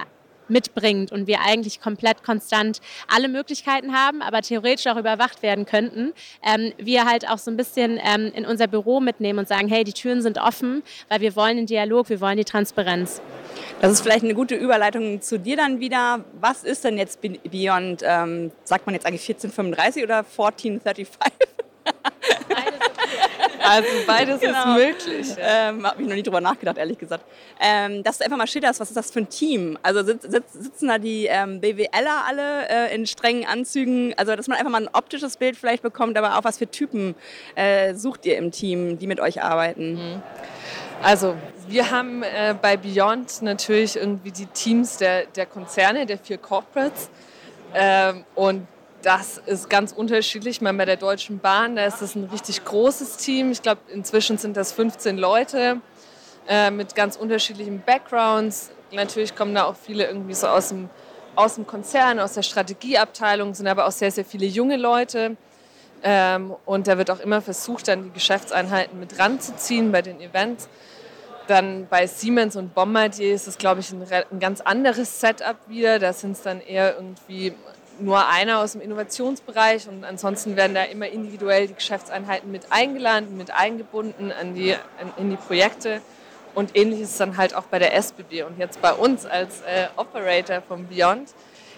mitbringt 0.49 1.11
und 1.11 1.27
wir 1.27 1.41
eigentlich 1.41 1.81
komplett 1.81 2.23
konstant 2.23 2.81
alle 3.07 3.27
Möglichkeiten 3.27 3.93
haben, 3.93 4.21
aber 4.21 4.41
theoretisch 4.41 4.87
auch 4.87 4.97
überwacht 4.97 5.41
werden 5.41 5.65
könnten, 5.65 6.13
ähm, 6.43 6.73
wir 6.77 7.05
halt 7.05 7.29
auch 7.29 7.37
so 7.37 7.51
ein 7.51 7.57
bisschen 7.57 7.99
ähm, 8.03 8.31
in 8.33 8.45
unser 8.45 8.67
Büro 8.67 8.99
mitnehmen 8.99 9.39
und 9.39 9.47
sagen, 9.47 9.67
hey, 9.67 9.83
die 9.83 9.93
Türen 9.93 10.21
sind 10.21 10.37
offen, 10.37 10.83
weil 11.07 11.21
wir 11.21 11.35
wollen 11.35 11.57
den 11.57 11.65
Dialog, 11.65 12.09
wir 12.09 12.21
wollen 12.21 12.37
die 12.37 12.45
Transparenz. 12.45 13.21
Das 13.81 13.91
ist 13.91 14.01
vielleicht 14.01 14.23
eine 14.23 14.33
gute 14.33 14.55
Überleitung 14.55 15.21
zu 15.21 15.39
dir 15.39 15.57
dann 15.57 15.79
wieder. 15.79 16.25
Was 16.39 16.63
ist 16.63 16.83
denn 16.83 16.97
jetzt 16.97 17.19
Beyond, 17.21 18.01
ähm, 18.03 18.51
sagt 18.63 18.85
man 18.85 18.95
jetzt 18.95 19.05
eigentlich 19.05 19.27
1435 19.29 20.03
oder 20.03 20.17
1435? 20.19 21.33
Also 23.69 23.87
beides 24.07 24.39
genau. 24.39 24.75
ist 24.75 25.05
möglich. 25.07 25.27
Ähm, 25.37 25.85
Habe 25.85 26.01
ich 26.01 26.07
noch 26.07 26.15
nie 26.15 26.23
drüber 26.23 26.41
nachgedacht, 26.41 26.77
ehrlich 26.77 26.97
gesagt. 26.97 27.23
Ähm, 27.61 28.01
dass 28.03 28.17
du 28.17 28.25
einfach 28.25 28.37
mal 28.37 28.47
schilderst, 28.47 28.79
was 28.79 28.89
ist 28.89 28.97
das 28.97 29.11
für 29.11 29.19
ein 29.19 29.29
Team? 29.29 29.77
Also 29.83 30.03
sitz, 30.03 30.23
sitz, 30.23 30.53
sitzen 30.53 30.87
da 30.87 30.97
die 30.97 31.27
ähm, 31.27 31.61
BWLer 31.61 32.25
alle 32.27 32.67
äh, 32.67 32.95
in 32.95 33.05
strengen 33.05 33.45
Anzügen? 33.45 34.13
Also 34.17 34.35
dass 34.35 34.47
man 34.47 34.57
einfach 34.57 34.71
mal 34.71 34.81
ein 34.81 34.89
optisches 34.91 35.37
Bild 35.37 35.55
vielleicht 35.55 35.83
bekommt, 35.83 36.17
aber 36.17 36.37
auch 36.37 36.43
was 36.43 36.57
für 36.57 36.67
Typen 36.67 37.13
äh, 37.55 37.93
sucht 37.93 38.25
ihr 38.25 38.37
im 38.37 38.51
Team, 38.51 38.97
die 38.97 39.05
mit 39.05 39.19
euch 39.19 39.43
arbeiten? 39.43 39.93
Mhm. 39.93 40.23
Also 41.03 41.35
wir 41.67 41.91
haben 41.91 42.23
äh, 42.23 42.55
bei 42.59 42.75
Beyond 42.75 43.43
natürlich 43.43 43.95
irgendwie 43.95 44.31
die 44.31 44.47
Teams 44.47 44.97
der, 44.97 45.27
der 45.27 45.45
Konzerne, 45.45 46.05
der 46.05 46.17
vier 46.17 46.39
Corporates. 46.39 47.09
Ähm, 47.73 48.25
und 48.33 48.67
das 49.01 49.37
ist 49.45 49.69
ganz 49.69 49.91
unterschiedlich. 49.91 50.59
Bei 50.59 50.85
der 50.85 50.97
Deutschen 50.97 51.39
Bahn, 51.39 51.75
da 51.75 51.85
ist 51.85 52.01
das 52.01 52.15
ein 52.15 52.25
richtig 52.25 52.63
großes 52.65 53.17
Team. 53.17 53.51
Ich 53.51 53.61
glaube, 53.61 53.81
inzwischen 53.93 54.37
sind 54.37 54.57
das 54.57 54.71
15 54.71 55.17
Leute 55.17 55.77
äh, 56.47 56.71
mit 56.71 56.95
ganz 56.95 57.15
unterschiedlichen 57.15 57.81
Backgrounds. 57.81 58.71
Natürlich 58.91 59.35
kommen 59.35 59.55
da 59.55 59.65
auch 59.65 59.75
viele 59.75 60.07
irgendwie 60.07 60.33
so 60.33 60.47
aus 60.47 60.69
dem, 60.69 60.89
aus 61.35 61.55
dem 61.55 61.65
Konzern, 61.65 62.19
aus 62.19 62.33
der 62.33 62.43
Strategieabteilung, 62.43 63.53
sind 63.53 63.67
aber 63.67 63.87
auch 63.87 63.91
sehr, 63.91 64.11
sehr 64.11 64.25
viele 64.25 64.45
junge 64.45 64.77
Leute. 64.77 65.37
Ähm, 66.01 66.55
und 66.65 66.87
da 66.87 66.97
wird 66.97 67.11
auch 67.11 67.19
immer 67.19 67.41
versucht, 67.41 67.87
dann 67.87 68.03
die 68.03 68.11
Geschäftseinheiten 68.11 68.99
mit 68.99 69.19
ranzuziehen 69.19 69.91
bei 69.91 70.01
den 70.01 70.19
Events. 70.21 70.69
Dann 71.47 71.87
bei 71.89 72.05
Siemens 72.05 72.55
und 72.55 72.73
Bombardier 72.73 73.33
ist 73.33 73.47
es, 73.47 73.57
glaube 73.57 73.79
ich, 73.79 73.91
ein, 73.91 74.05
ein 74.31 74.39
ganz 74.39 74.61
anderes 74.61 75.19
Setup 75.19 75.57
wieder. 75.67 75.99
Da 75.99 76.13
sind 76.13 76.33
es 76.33 76.41
dann 76.41 76.61
eher 76.61 76.95
irgendwie 76.95 77.53
nur 77.99 78.27
einer 78.27 78.59
aus 78.59 78.73
dem 78.73 78.81
Innovationsbereich 78.81 79.87
und 79.87 80.03
ansonsten 80.03 80.55
werden 80.55 80.73
da 80.75 80.83
immer 80.83 81.07
individuell 81.07 81.67
die 81.67 81.73
Geschäftseinheiten 81.73 82.51
mit 82.51 82.71
eingeladen, 82.71 83.37
mit 83.37 83.51
eingebunden 83.51 84.31
an 84.31 84.55
die, 84.55 84.75
in 85.17 85.29
die 85.29 85.35
Projekte. 85.35 86.01
Und 86.55 86.75
ähnlich 86.75 87.01
ist 87.01 87.11
es 87.11 87.17
dann 87.17 87.37
halt 87.37 87.53
auch 87.53 87.63
bei 87.63 87.79
der 87.79 87.95
SBB 87.95 88.43
und 88.43 88.57
jetzt 88.57 88.81
bei 88.81 88.91
uns 88.93 89.25
als 89.25 89.61
äh, 89.61 89.87
Operator 89.95 90.61
von 90.61 90.87
Beyond. 90.87 91.29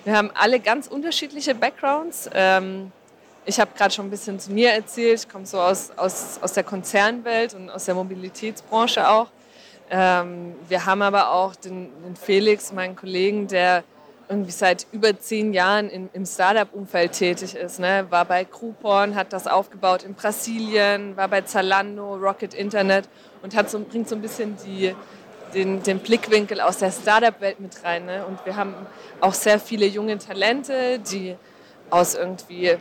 Wir 0.04 0.16
haben 0.16 0.32
alle 0.34 0.60
ganz 0.60 0.88
unterschiedliche 0.88 1.54
Backgrounds. 1.54 2.30
Ähm, 2.34 2.92
ich 3.46 3.60
habe 3.60 3.72
gerade 3.78 3.94
schon 3.94 4.08
ein 4.08 4.10
bisschen 4.10 4.40
zu 4.40 4.52
mir 4.52 4.72
erzählt. 4.72 5.20
Ich 5.20 5.30
komme 5.30 5.46
so 5.46 5.60
aus, 5.60 5.92
aus, 5.98 6.40
aus 6.42 6.54
der 6.54 6.64
Konzernwelt 6.64 7.54
und 7.54 7.70
aus 7.70 7.86
der 7.86 7.96
Mobilitätsbranche 7.96 9.08
auch. 9.08 9.28
Ähm, 9.90 10.56
wir 10.70 10.86
haben 10.86 11.02
aber 11.02 11.32
auch 11.32 11.56
den, 11.56 11.90
den 12.04 12.16
Felix, 12.16 12.72
meinen 12.72 12.96
Kollegen, 12.96 13.48
der 13.48 13.84
irgendwie 14.32 14.52
seit 14.52 14.88
über 14.94 15.20
zehn 15.20 15.52
Jahren 15.54 15.90
in, 15.90 16.10
im 16.14 16.26
Startup-Umfeld 16.26 17.12
tätig 17.12 17.54
ist. 17.54 17.80
Ne? 17.80 18.08
War 18.10 18.24
bei 18.24 18.46
Groupon, 18.46 19.14
hat 19.14 19.34
das 19.34 19.46
aufgebaut 19.46 20.04
in 20.04 20.14
Brasilien, 20.14 21.18
war 21.18 21.28
bei 21.28 21.42
Zalando, 21.42 22.16
Rocket 22.16 22.54
Internet 22.54 23.10
und 23.44 23.54
hat 23.56 23.70
so, 23.70 23.82
bringt 23.82 24.08
so 24.08 24.16
ein 24.16 24.22
bisschen 24.22 24.56
die, 24.66 24.96
den, 25.54 25.84
den 25.84 26.00
Blickwinkel 26.00 26.62
aus 26.62 26.78
der 26.78 26.92
Startup-Welt 26.92 27.60
mit 27.60 27.84
rein. 27.84 28.06
Ne? 28.06 28.26
Und 28.26 28.46
wir 28.46 28.56
haben 28.56 28.74
auch 29.20 29.34
sehr 29.34 29.60
viele 29.60 29.86
junge 29.86 30.18
Talente, 30.18 31.00
die 31.00 31.36
aus 31.90 32.16
irgendwie 32.16 32.78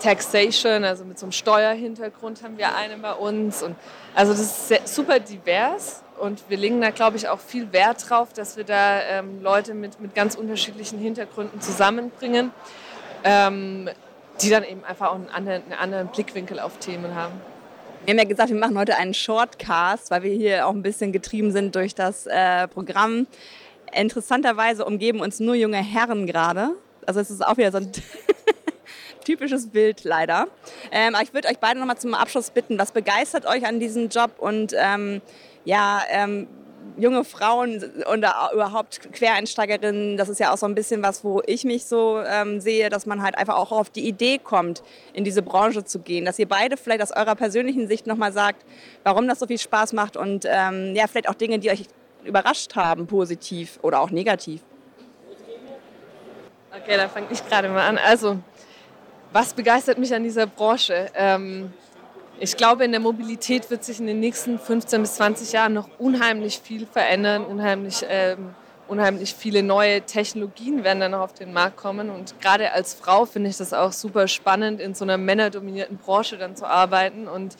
Taxation, 0.00 0.84
also 0.84 1.04
mit 1.04 1.18
so 1.18 1.26
einem 1.26 1.32
Steuerhintergrund 1.32 2.42
haben 2.42 2.58
wir 2.58 2.74
einen 2.74 3.00
bei 3.02 3.12
uns. 3.12 3.62
Und 3.62 3.76
also 4.14 4.32
das 4.32 4.40
ist 4.40 4.68
sehr, 4.68 4.80
super 4.84 5.20
divers 5.20 6.02
und 6.18 6.42
wir 6.48 6.56
legen 6.56 6.80
da, 6.80 6.90
glaube 6.90 7.16
ich, 7.16 7.28
auch 7.28 7.40
viel 7.40 7.72
Wert 7.72 8.08
drauf, 8.08 8.32
dass 8.32 8.56
wir 8.56 8.64
da 8.64 9.00
ähm, 9.02 9.42
Leute 9.42 9.74
mit, 9.74 10.00
mit 10.00 10.14
ganz 10.14 10.34
unterschiedlichen 10.34 10.98
Hintergründen 10.98 11.60
zusammenbringen, 11.60 12.50
ähm, 13.24 13.88
die 14.42 14.50
dann 14.50 14.64
eben 14.64 14.84
einfach 14.84 15.10
auch 15.10 15.14
einen 15.14 15.28
anderen, 15.28 15.62
einen 15.64 15.72
anderen 15.74 16.08
Blickwinkel 16.08 16.60
auf 16.60 16.78
Themen 16.78 17.14
haben. 17.14 17.34
Wir 18.04 18.12
haben 18.12 18.18
ja 18.18 18.24
gesagt, 18.24 18.50
wir 18.50 18.58
machen 18.58 18.78
heute 18.78 18.96
einen 18.96 19.14
Shortcast, 19.14 20.10
weil 20.10 20.22
wir 20.22 20.32
hier 20.32 20.66
auch 20.66 20.72
ein 20.72 20.82
bisschen 20.82 21.12
getrieben 21.12 21.52
sind 21.52 21.74
durch 21.74 21.94
das 21.94 22.26
äh, 22.26 22.66
Programm. 22.68 23.26
Interessanterweise 23.94 24.84
umgeben 24.84 25.20
uns 25.20 25.40
nur 25.40 25.54
junge 25.54 25.82
Herren 25.82 26.26
gerade. 26.26 26.70
Also 27.06 27.20
es 27.20 27.30
ist 27.30 27.46
auch 27.46 27.56
wieder 27.56 27.72
so 27.72 27.78
ein 27.78 27.92
typisches 29.30 29.68
Bild 29.68 30.02
leider. 30.04 30.48
Ähm, 30.90 31.14
aber 31.14 31.22
ich 31.22 31.32
würde 31.32 31.48
euch 31.48 31.58
beide 31.58 31.78
nochmal 31.78 31.98
zum 31.98 32.14
Abschluss 32.14 32.50
bitten, 32.50 32.78
was 32.78 32.92
begeistert 32.92 33.46
euch 33.46 33.64
an 33.64 33.78
diesem 33.78 34.08
Job 34.08 34.32
und 34.38 34.74
ähm, 34.76 35.20
ja, 35.64 36.02
ähm, 36.10 36.48
junge 36.96 37.24
Frauen 37.24 37.82
und 38.10 38.18
überhaupt 38.52 39.12
Quereinsteigerinnen, 39.12 40.16
das 40.16 40.28
ist 40.28 40.40
ja 40.40 40.52
auch 40.52 40.56
so 40.56 40.66
ein 40.66 40.74
bisschen 40.74 41.02
was, 41.02 41.22
wo 41.22 41.42
ich 41.46 41.64
mich 41.64 41.84
so 41.84 42.20
ähm, 42.26 42.60
sehe, 42.60 42.88
dass 42.88 43.06
man 43.06 43.22
halt 43.22 43.38
einfach 43.38 43.56
auch 43.56 43.70
auf 43.70 43.90
die 43.90 44.06
Idee 44.06 44.38
kommt, 44.38 44.82
in 45.12 45.24
diese 45.24 45.42
Branche 45.42 45.84
zu 45.84 46.00
gehen. 46.00 46.24
Dass 46.24 46.38
ihr 46.38 46.48
beide 46.48 46.76
vielleicht 46.76 47.02
aus 47.02 47.12
eurer 47.12 47.36
persönlichen 47.36 47.86
Sicht 47.86 48.06
nochmal 48.06 48.32
sagt, 48.32 48.64
warum 49.04 49.28
das 49.28 49.38
so 49.38 49.46
viel 49.46 49.58
Spaß 49.58 49.92
macht 49.92 50.16
und 50.16 50.44
ähm, 50.46 50.94
ja, 50.94 51.06
vielleicht 51.06 51.28
auch 51.28 51.34
Dinge, 51.34 51.58
die 51.58 51.70
euch 51.70 51.84
überrascht 52.24 52.74
haben, 52.76 53.06
positiv 53.06 53.78
oder 53.82 54.00
auch 54.00 54.10
negativ. 54.10 54.62
Okay, 56.72 56.96
dann 56.96 57.10
fange 57.10 57.26
ich 57.30 57.46
gerade 57.46 57.68
mal 57.68 57.86
an. 57.86 57.98
Also, 57.98 58.38
was 59.32 59.54
begeistert 59.54 59.98
mich 59.98 60.14
an 60.14 60.22
dieser 60.22 60.46
Branche? 60.46 61.06
Ähm, 61.14 61.72
ich 62.38 62.56
glaube, 62.56 62.84
in 62.84 62.90
der 62.90 63.00
Mobilität 63.00 63.70
wird 63.70 63.84
sich 63.84 64.00
in 64.00 64.06
den 64.06 64.20
nächsten 64.20 64.58
15 64.58 65.02
bis 65.02 65.14
20 65.16 65.52
Jahren 65.52 65.74
noch 65.74 65.88
unheimlich 65.98 66.58
viel 66.58 66.86
verändern, 66.86 67.44
unheimlich, 67.44 68.04
ähm, 68.08 68.54
unheimlich 68.88 69.34
viele 69.34 69.62
neue 69.62 70.00
Technologien 70.02 70.82
werden 70.82 71.00
dann 71.00 71.10
noch 71.12 71.20
auf 71.20 71.34
den 71.34 71.52
Markt 71.52 71.76
kommen. 71.76 72.10
Und 72.10 72.40
gerade 72.40 72.72
als 72.72 72.94
Frau 72.94 73.26
finde 73.26 73.50
ich 73.50 73.58
das 73.58 73.72
auch 73.72 73.92
super 73.92 74.26
spannend, 74.26 74.80
in 74.80 74.94
so 74.94 75.04
einer 75.04 75.18
männerdominierten 75.18 75.98
Branche 75.98 76.38
dann 76.38 76.56
zu 76.56 76.66
arbeiten. 76.66 77.28
Und 77.28 77.56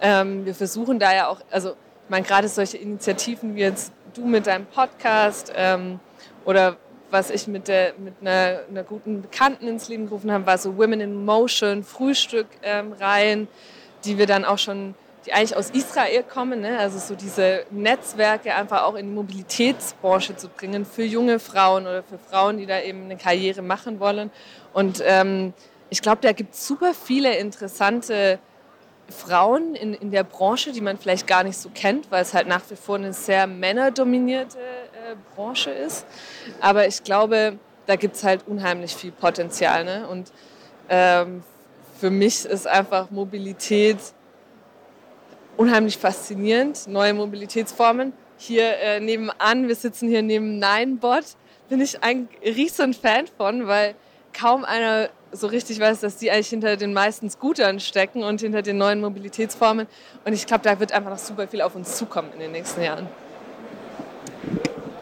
ähm, 0.00 0.44
wir 0.44 0.54
versuchen 0.54 0.98
da 0.98 1.14
ja 1.14 1.28
auch, 1.28 1.40
also 1.50 1.70
ich 1.70 2.10
meine, 2.10 2.26
gerade 2.26 2.48
solche 2.48 2.76
Initiativen 2.76 3.56
wie 3.56 3.60
jetzt 3.60 3.92
du 4.14 4.26
mit 4.26 4.46
deinem 4.46 4.66
Podcast 4.66 5.52
ähm, 5.56 5.98
oder 6.44 6.76
was 7.10 7.30
ich 7.30 7.46
mit, 7.46 7.68
der, 7.68 7.94
mit 7.98 8.14
einer, 8.20 8.60
einer, 8.68 8.82
guten 8.82 9.22
Bekannten 9.22 9.66
ins 9.66 9.88
Leben 9.88 10.06
gerufen 10.06 10.30
habe, 10.30 10.46
war 10.46 10.58
so 10.58 10.76
Women 10.76 11.00
in 11.00 11.24
Motion, 11.24 11.84
Frühstück-Reihen, 11.84 13.40
ähm, 13.40 13.48
die 14.04 14.18
wir 14.18 14.26
dann 14.26 14.44
auch 14.44 14.58
schon, 14.58 14.94
die 15.26 15.32
eigentlich 15.32 15.56
aus 15.56 15.70
Israel 15.70 16.22
kommen, 16.22 16.60
ne? 16.60 16.78
also 16.78 16.98
so 16.98 17.14
diese 17.14 17.64
Netzwerke 17.70 18.54
einfach 18.54 18.82
auch 18.84 18.94
in 18.94 19.08
die 19.08 19.14
Mobilitätsbranche 19.14 20.36
zu 20.36 20.48
bringen 20.48 20.84
für 20.86 21.04
junge 21.04 21.38
Frauen 21.38 21.82
oder 21.82 22.02
für 22.02 22.18
Frauen, 22.18 22.58
die 22.58 22.66
da 22.66 22.80
eben 22.80 23.04
eine 23.04 23.16
Karriere 23.16 23.62
machen 23.62 24.00
wollen. 24.00 24.30
Und 24.72 25.02
ähm, 25.04 25.52
ich 25.90 26.00
glaube, 26.00 26.20
da 26.22 26.32
gibt 26.32 26.54
es 26.54 26.66
super 26.66 26.94
viele 26.94 27.36
interessante 27.36 28.38
Frauen 29.10 29.74
in, 29.74 29.94
in 29.94 30.10
der 30.10 30.24
Branche, 30.24 30.72
die 30.72 30.80
man 30.80 30.98
vielleicht 30.98 31.26
gar 31.26 31.44
nicht 31.44 31.58
so 31.58 31.70
kennt, 31.72 32.10
weil 32.10 32.22
es 32.22 32.34
halt 32.34 32.46
nach 32.46 32.62
wie 32.68 32.76
vor 32.76 32.96
eine 32.96 33.12
sehr 33.12 33.46
männerdominierte 33.46 34.58
äh, 34.58 35.16
Branche 35.34 35.70
ist. 35.70 36.06
Aber 36.60 36.86
ich 36.86 37.02
glaube, 37.04 37.58
da 37.86 37.96
gibt 37.96 38.16
es 38.16 38.24
halt 38.24 38.46
unheimlich 38.46 38.94
viel 38.94 39.12
Potenzial. 39.12 39.84
Ne? 39.84 40.06
Und 40.08 40.32
ähm, 40.88 41.42
für 41.98 42.10
mich 42.10 42.44
ist 42.44 42.66
einfach 42.66 43.10
Mobilität 43.10 43.98
unheimlich 45.56 45.98
faszinierend, 45.98 46.86
neue 46.88 47.12
Mobilitätsformen. 47.12 48.12
Hier 48.38 48.78
äh, 48.78 49.00
nebenan, 49.00 49.68
wir 49.68 49.74
sitzen 49.74 50.08
hier 50.08 50.22
neben 50.22 50.58
Ninebot, 50.58 51.24
bin 51.68 51.80
ich 51.80 52.02
ein 52.02 52.28
riesen 52.42 52.94
Fan 52.94 53.26
von, 53.36 53.66
weil 53.66 53.94
kaum 54.32 54.64
einer 54.64 55.10
so 55.32 55.46
richtig 55.46 55.80
weiß, 55.80 56.00
dass 56.00 56.16
die 56.16 56.30
eigentlich 56.30 56.48
hinter 56.48 56.76
den 56.76 56.92
meisten 56.92 57.30
Scootern 57.30 57.80
stecken 57.80 58.22
und 58.22 58.40
hinter 58.40 58.62
den 58.62 58.78
neuen 58.78 59.00
Mobilitätsformen. 59.00 59.86
Und 60.24 60.32
ich 60.32 60.46
glaube, 60.46 60.64
da 60.64 60.78
wird 60.80 60.92
einfach 60.92 61.10
noch 61.10 61.18
super 61.18 61.46
viel 61.46 61.62
auf 61.62 61.74
uns 61.74 61.96
zukommen 61.96 62.32
in 62.32 62.40
den 62.40 62.52
nächsten 62.52 62.82
Jahren. 62.82 63.06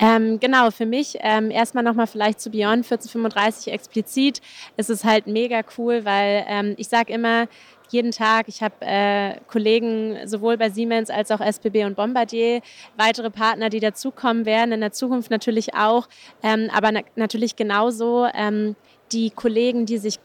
Ähm, 0.01 0.39
genau, 0.39 0.71
für 0.71 0.87
mich 0.87 1.19
ähm, 1.21 1.51
erstmal 1.51 1.83
nochmal 1.83 2.07
vielleicht 2.07 2.41
zu 2.41 2.51
Beyond 2.51 2.85
1435 2.85 3.73
explizit. 3.73 4.41
Es 4.77 4.91
ist 4.91 5.05
halt 5.05 5.27
mega 5.27 5.63
cool, 5.77 6.05
weil 6.05 6.45
ähm, 6.47 6.75
ich 6.77 6.89
sage 6.89 7.13
immer, 7.13 7.49
jeden 7.91 8.13
Tag. 8.13 8.49
Ich 8.49 8.63
habe 8.63 8.75
äh, 8.81 9.37
Kollegen 9.49 10.19
sowohl 10.27 10.57
bei 10.57 10.71
Siemens 10.71 11.11
als 11.11 11.31
auch 11.31 11.41
SBB 11.41 11.85
und 11.85 11.97
Bombardier, 11.97 12.61
weitere 12.97 13.31
Partner, 13.31 13.71
die 13.71 13.81
dazukommen 13.81 14.47
werden, 14.47 14.73
in 14.73 14.81
der 14.81 14.93
Zukunft 14.93 15.31
natürlich 15.31 15.75
auch, 15.75 16.09
ähm, 16.43 16.71
aber 16.73 16.93
na 16.93 17.01
natürlich 17.17 17.57
genauso 17.57 18.27
ähm, 18.35 18.77
die 19.13 19.31
Kollegen, 19.31 19.87
die 19.87 19.99
sich 19.99 20.19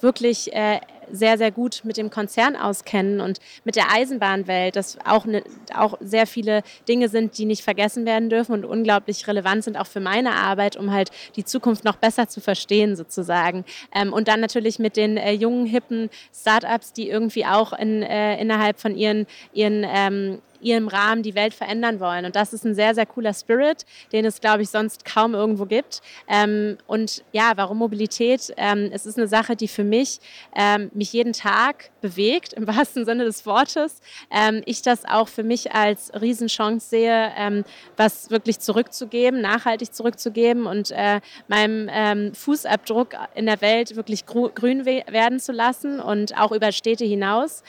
wirklich 0.00 0.52
äh, 0.52 0.80
sehr, 1.10 1.38
sehr 1.38 1.50
gut 1.50 1.80
mit 1.84 1.96
dem 1.96 2.10
Konzern 2.10 2.56
auskennen 2.56 3.20
und 3.20 3.38
mit 3.64 3.76
der 3.76 3.92
Eisenbahnwelt, 3.92 4.76
dass 4.76 4.98
auch, 5.04 5.24
ne, 5.24 5.42
auch 5.74 5.96
sehr 6.00 6.26
viele 6.26 6.62
Dinge 6.88 7.08
sind, 7.08 7.38
die 7.38 7.44
nicht 7.44 7.62
vergessen 7.62 8.06
werden 8.06 8.30
dürfen 8.30 8.52
und 8.52 8.64
unglaublich 8.64 9.26
relevant 9.26 9.64
sind 9.64 9.76
auch 9.76 9.86
für 9.86 10.00
meine 10.00 10.34
Arbeit, 10.34 10.76
um 10.76 10.92
halt 10.92 11.10
die 11.36 11.44
Zukunft 11.44 11.84
noch 11.84 11.96
besser 11.96 12.28
zu 12.28 12.40
verstehen 12.40 12.96
sozusagen. 12.96 13.64
Ähm, 13.94 14.12
und 14.12 14.28
dann 14.28 14.40
natürlich 14.40 14.78
mit 14.78 14.96
den 14.96 15.16
äh, 15.16 15.32
jungen, 15.32 15.66
hippen 15.66 16.10
Startups, 16.34 16.92
die 16.92 17.08
irgendwie 17.08 17.44
auch 17.44 17.72
in, 17.72 18.02
äh, 18.02 18.40
innerhalb 18.40 18.78
von 18.80 18.96
ihren, 18.96 19.26
ihren, 19.52 19.84
ähm, 19.88 20.38
ihrem 20.60 20.88
Rahmen 20.88 21.22
die 21.22 21.34
Welt 21.34 21.54
verändern 21.54 22.00
wollen. 22.00 22.24
Und 22.24 22.36
das 22.36 22.52
ist 22.52 22.64
ein 22.64 22.74
sehr, 22.74 22.94
sehr 22.94 23.06
cooler 23.06 23.34
Spirit, 23.34 23.84
den 24.12 24.24
es, 24.24 24.40
glaube 24.40 24.62
ich, 24.62 24.70
sonst 24.70 25.04
kaum 25.04 25.34
irgendwo 25.34 25.66
gibt. 25.66 26.00
Ähm, 26.28 26.78
und 26.86 27.24
ja, 27.32 27.52
warum 27.56 27.78
Mobilität? 27.78 28.52
Ähm, 28.56 28.90
es 28.92 29.06
ist 29.06 29.18
eine 29.18 29.28
Sache, 29.28 29.56
die 29.56 29.68
für 29.68 29.84
mich 29.84 30.18
ähm, 30.54 30.90
mich 30.94 31.12
jeden 31.12 31.32
Tag 31.32 31.90
bewegt, 32.00 32.52
im 32.52 32.66
wahrsten 32.66 33.04
Sinne 33.04 33.24
des 33.24 33.46
Wortes. 33.46 34.00
Ähm, 34.30 34.62
ich 34.64 34.82
das 34.82 35.04
auch 35.04 35.28
für 35.28 35.42
mich 35.42 35.72
als 35.72 36.10
Riesenchance 36.20 36.88
sehe, 36.88 37.32
ähm, 37.36 37.64
was 37.96 38.30
wirklich 38.30 38.58
zurückzugeben, 38.58 39.40
nachhaltig 39.40 39.94
zurückzugeben 39.94 40.66
und 40.66 40.90
äh, 40.90 41.20
meinem 41.48 41.88
ähm, 41.90 42.34
Fußabdruck 42.34 43.14
in 43.34 43.46
der 43.46 43.60
Welt 43.60 43.96
wirklich 43.96 44.26
grün 44.26 44.84
werden 44.84 45.40
zu 45.40 45.52
lassen 45.52 46.00
und 46.00 46.36
auch 46.38 46.52
über 46.52 46.72
Städte 46.72 47.04
hinaus. 47.04 47.62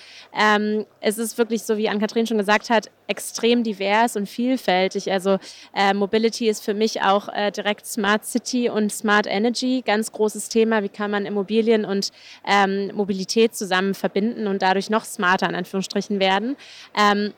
es 1.02 1.18
ist 1.18 1.38
wirklich 1.38 1.64
so, 1.64 1.78
wie 1.78 1.90
Ann-Kathrin 1.90 2.28
schon 2.28 2.38
gesagt 2.38 2.70
hat, 2.70 2.79
extrem 3.08 3.64
divers 3.64 4.16
und 4.16 4.28
vielfältig. 4.28 5.12
Also 5.12 5.40
äh, 5.76 5.94
Mobility 5.94 6.48
ist 6.48 6.64
für 6.64 6.74
mich 6.74 7.02
auch 7.02 7.28
äh, 7.30 7.52
direkt 7.52 7.86
Smart 7.86 8.26
City 8.26 8.70
und 8.70 8.92
Smart 8.92 9.26
Energy, 9.28 9.82
ganz 9.86 10.12
großes 10.12 10.50
Thema. 10.50 10.84
Wie 10.84 10.90
kann 10.90 11.12
man 11.12 11.26
Immobilien 11.26 11.86
und 11.86 12.12
ähm, 12.46 12.92
Mobilität 12.94 13.56
zusammen 13.56 13.94
verbinden 13.94 14.48
und 14.48 14.62
dadurch 14.62 14.90
noch 14.90 15.06
smarter 15.06 15.50
in 15.50 15.56
Anführungsstrichen 15.56 16.20
werden? 16.20 16.56
Ähm, 16.98 17.34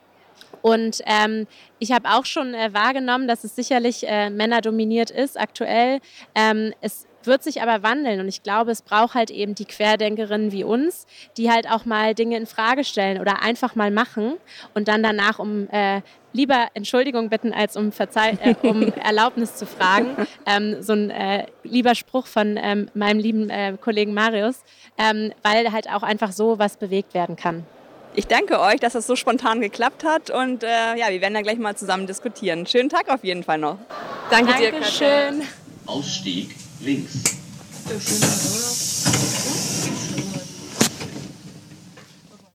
und 0.60 1.00
ähm, 1.06 1.46
ich 1.78 1.90
habe 1.92 2.08
auch 2.10 2.24
schon 2.24 2.54
äh, 2.54 2.72
wahrgenommen, 2.72 3.26
dass 3.26 3.44
es 3.44 3.56
sicherlich 3.56 4.06
äh, 4.06 4.30
männerdominiert 4.30 5.10
ist 5.10 5.38
aktuell. 5.38 6.00
Ähm, 6.34 6.72
es 6.80 7.06
wird 7.26 7.42
sich 7.42 7.62
aber 7.62 7.82
wandeln 7.82 8.20
und 8.20 8.28
ich 8.28 8.42
glaube, 8.42 8.70
es 8.70 8.82
braucht 8.82 9.14
halt 9.14 9.30
eben 9.30 9.54
die 9.54 9.64
Querdenkerinnen 9.64 10.52
wie 10.52 10.64
uns, 10.64 11.06
die 11.36 11.50
halt 11.50 11.70
auch 11.70 11.84
mal 11.84 12.14
Dinge 12.14 12.36
in 12.36 12.46
Frage 12.46 12.84
stellen 12.84 13.20
oder 13.20 13.42
einfach 13.42 13.74
mal 13.74 13.90
machen 13.90 14.34
und 14.74 14.88
dann 14.88 15.02
danach 15.02 15.38
um 15.38 15.68
äh, 15.70 16.02
lieber 16.32 16.68
Entschuldigung 16.74 17.28
bitten, 17.28 17.52
als 17.52 17.76
um, 17.76 17.92
Verzeih 17.92 18.38
äh, 18.42 18.54
um 18.66 18.82
Erlaubnis 19.04 19.56
zu 19.56 19.66
fragen. 19.66 20.16
Ähm, 20.46 20.82
so 20.82 20.92
ein 20.92 21.10
äh, 21.10 21.46
lieber 21.62 21.94
Spruch 21.94 22.26
von 22.26 22.58
ähm, 22.60 22.88
meinem 22.94 23.18
lieben 23.18 23.50
äh, 23.50 23.76
Kollegen 23.80 24.14
Marius, 24.14 24.62
ähm, 24.98 25.32
weil 25.42 25.72
halt 25.72 25.88
auch 25.90 26.02
einfach 26.02 26.32
so 26.32 26.58
was 26.58 26.76
bewegt 26.76 27.14
werden 27.14 27.36
kann. 27.36 27.64
Ich 28.14 28.26
danke 28.26 28.60
euch, 28.60 28.78
dass 28.78 28.92
das 28.92 29.06
so 29.06 29.16
spontan 29.16 29.62
geklappt 29.62 30.04
hat 30.04 30.30
und 30.30 30.64
äh, 30.64 30.66
ja, 30.96 31.08
wir 31.08 31.20
werden 31.22 31.34
dann 31.34 31.44
gleich 31.44 31.58
mal 31.58 31.76
zusammen 31.76 32.06
diskutieren. 32.06 32.66
Schönen 32.66 32.90
Tag 32.90 33.08
auf 33.08 33.24
jeden 33.24 33.42
Fall 33.42 33.58
noch. 33.58 33.78
Danke 34.30 34.52
Dankeschön. 34.52 34.70
dir, 34.70 34.80
Katja. 34.80 35.46
Ausstieg 35.86 36.61
links. 36.84 37.22